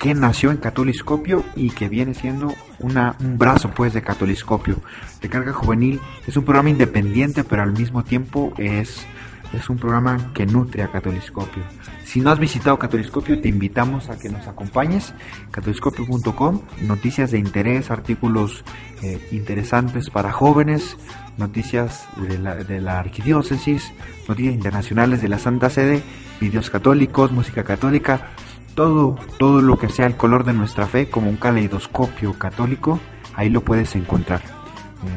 que 0.00 0.14
nació 0.14 0.50
en 0.50 0.56
Catoliscopio 0.56 1.44
y 1.56 1.70
que 1.70 1.88
viene 1.90 2.14
siendo 2.14 2.54
un 2.80 3.38
brazo 3.38 3.70
pues 3.70 3.92
de 3.92 4.02
Catoliscopio. 4.02 4.76
Recarga 5.20 5.52
Juvenil 5.52 6.00
es 6.26 6.36
un 6.36 6.44
programa 6.44 6.70
independiente 6.70 7.44
pero 7.44 7.62
al 7.62 7.72
mismo 7.72 8.04
tiempo 8.04 8.52
es, 8.58 9.06
es 9.52 9.68
un 9.68 9.78
programa 9.78 10.32
que 10.34 10.46
nutre 10.46 10.82
a 10.82 10.90
Catoliscopio. 10.90 11.62
Si 12.04 12.20
no 12.20 12.30
has 12.30 12.38
visitado 12.38 12.78
Catoliscopio 12.78 13.40
te 13.40 13.48
invitamos 13.48 14.08
a 14.08 14.18
que 14.18 14.30
nos 14.30 14.46
acompañes. 14.46 15.12
Catoliscopio.com, 15.50 16.62
noticias 16.82 17.30
de 17.30 17.38
interés, 17.38 17.90
artículos 17.90 18.64
eh, 19.02 19.20
interesantes 19.30 20.08
para 20.08 20.32
jóvenes, 20.32 20.96
noticias 21.36 22.06
de 22.16 22.38
la, 22.38 22.54
de 22.56 22.88
arquidiócesis, 22.88 23.92
noticias 24.26 24.54
internacionales 24.54 25.22
de 25.22 25.28
la 25.28 25.38
Santa 25.38 25.70
Sede, 25.70 26.02
videos 26.40 26.70
católicos, 26.70 27.32
música 27.32 27.64
católica, 27.64 28.30
todo, 28.78 29.16
todo 29.40 29.60
lo 29.60 29.76
que 29.76 29.88
sea 29.88 30.06
el 30.06 30.14
color 30.14 30.44
de 30.44 30.52
nuestra 30.52 30.86
fe 30.86 31.10
como 31.10 31.28
un 31.28 31.36
caleidoscopio 31.36 32.34
católico, 32.34 33.00
ahí 33.34 33.50
lo 33.50 33.62
puedes 33.62 33.96
encontrar. 33.96 34.40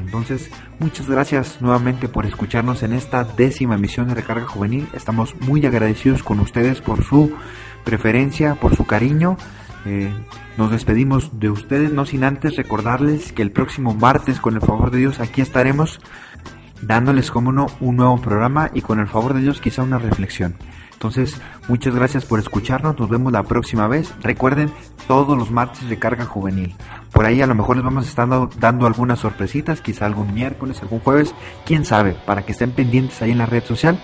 Entonces, 0.04 0.50
muchas 0.80 1.08
gracias 1.08 1.62
nuevamente 1.62 2.08
por 2.08 2.26
escucharnos 2.26 2.82
en 2.82 2.94
esta 2.94 3.24
décima 3.24 3.76
emisión 3.76 4.08
de 4.08 4.16
Recarga 4.16 4.48
Juvenil. 4.48 4.88
Estamos 4.94 5.36
muy 5.42 5.64
agradecidos 5.64 6.24
con 6.24 6.40
ustedes 6.40 6.82
por 6.82 7.04
su 7.04 7.34
preferencia, 7.84 8.56
por 8.56 8.76
su 8.76 8.88
cariño. 8.88 9.38
Eh, 9.86 10.12
nos 10.58 10.72
despedimos 10.72 11.40
de 11.40 11.52
ustedes, 11.52 11.94
no 11.94 12.08
sin 12.08 12.24
antes 12.24 12.56
recordarles 12.56 13.32
que 13.32 13.44
el 13.44 13.52
próximo 13.52 13.94
martes, 13.94 14.40
con 14.40 14.56
el 14.56 14.62
favor 14.62 14.90
de 14.90 14.98
Dios, 14.98 15.20
aquí 15.20 15.42
estaremos 15.42 16.00
dándoles, 16.82 17.30
como 17.30 17.52
no, 17.52 17.68
un 17.80 17.98
nuevo 17.98 18.20
programa 18.20 18.72
y 18.74 18.82
con 18.82 19.00
el 19.00 19.08
favor 19.08 19.36
de 19.36 19.42
Dios 19.42 19.62
quizá 19.62 19.84
una 19.84 20.00
reflexión. 20.00 20.56
Entonces, 21.02 21.36
muchas 21.68 21.96
gracias 21.96 22.26
por 22.26 22.38
escucharnos. 22.38 23.00
Nos 23.00 23.10
vemos 23.10 23.34
la 23.34 23.42
próxima 23.42 23.88
vez. 23.88 24.14
Recuerden, 24.22 24.72
todos 25.08 25.36
los 25.36 25.50
martes 25.50 25.90
de 25.90 25.98
carga 25.98 26.26
juvenil. 26.26 26.76
Por 27.12 27.26
ahí 27.26 27.42
a 27.42 27.48
lo 27.48 27.56
mejor 27.56 27.76
les 27.76 27.84
vamos 27.84 28.06
a 28.06 28.08
estar 28.08 28.30
dando 28.60 28.86
algunas 28.86 29.18
sorpresitas, 29.18 29.82
quizá 29.82 30.06
algún 30.06 30.32
miércoles, 30.32 30.80
algún 30.84 31.00
jueves, 31.00 31.34
quién 31.66 31.86
sabe, 31.86 32.16
para 32.28 32.44
que 32.44 32.52
estén 32.52 32.70
pendientes 32.70 33.20
ahí 33.24 33.32
en 33.32 33.40
la 33.40 33.48
red 33.48 33.64
social 33.64 34.00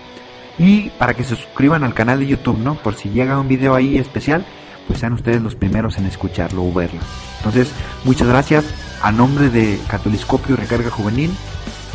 y 0.58 0.90
para 0.98 1.14
que 1.14 1.22
se 1.22 1.36
suscriban 1.36 1.84
al 1.84 1.94
canal 1.94 2.18
de 2.18 2.26
YouTube, 2.26 2.58
¿no? 2.58 2.74
Por 2.74 2.96
si 2.96 3.10
llega 3.10 3.38
un 3.38 3.46
video 3.46 3.76
ahí 3.76 3.96
especial, 3.96 4.44
pues 4.88 4.98
sean 4.98 5.12
ustedes 5.12 5.40
los 5.40 5.54
primeros 5.54 5.98
en 5.98 6.06
escucharlo 6.06 6.64
o 6.64 6.72
verlo. 6.72 6.98
Entonces, 7.36 7.70
muchas 8.02 8.26
gracias 8.26 8.64
a 9.02 9.12
nombre 9.12 9.50
de 9.50 9.78
Catoliscopio 9.88 10.56
Recarga 10.56 10.90
Juvenil, 10.90 11.30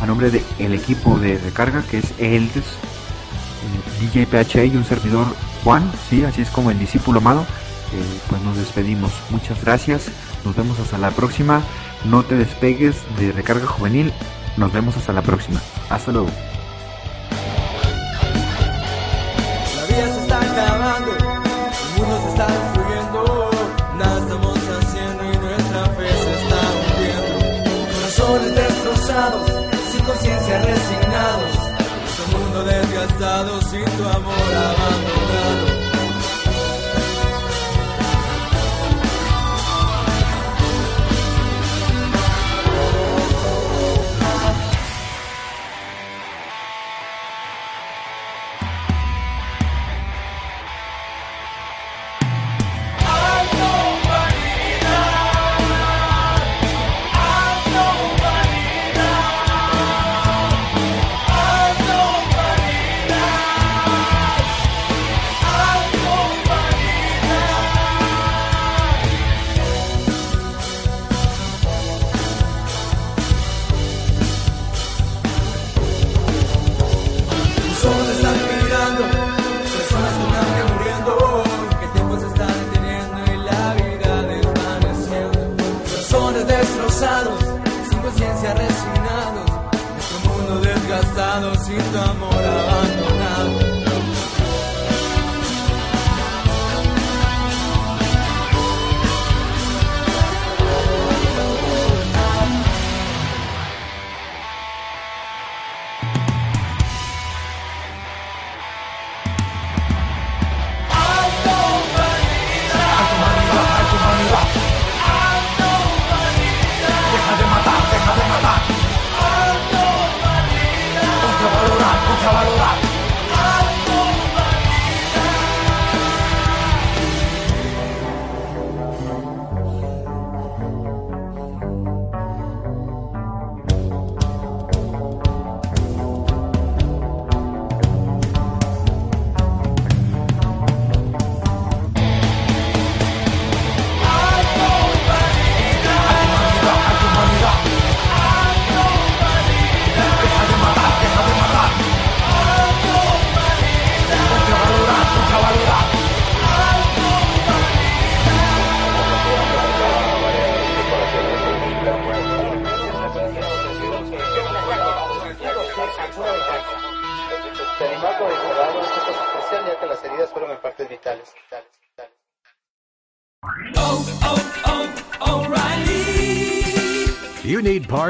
a 0.00 0.06
nombre 0.06 0.30
del 0.30 0.42
el 0.58 0.72
equipo 0.72 1.18
de 1.18 1.36
recarga 1.36 1.82
que 1.82 1.98
es 1.98 2.14
Eldes, 2.18 2.78
DJ 4.00 4.26
PHA 4.26 4.64
y 4.64 4.76
un 4.76 4.84
servidor 4.84 5.26
Juan, 5.62 5.90
sí, 6.08 6.24
así 6.24 6.42
es 6.42 6.50
como 6.50 6.70
el 6.70 6.78
discípulo 6.78 7.18
amado. 7.18 7.42
Eh, 7.42 8.20
pues 8.28 8.42
nos 8.42 8.56
despedimos. 8.56 9.12
Muchas 9.30 9.62
gracias. 9.64 10.08
Nos 10.44 10.54
vemos 10.54 10.78
hasta 10.78 10.98
la 10.98 11.10
próxima. 11.10 11.62
No 12.04 12.22
te 12.22 12.36
despegues 12.36 12.96
de 13.18 13.32
Recarga 13.32 13.66
Juvenil. 13.66 14.12
Nos 14.56 14.72
vemos 14.72 14.96
hasta 14.96 15.12
la 15.12 15.22
próxima. 15.22 15.60
Hasta 15.88 16.12
luego. 16.12 16.53
Desgastado, 33.44 33.60
sin 33.62 33.93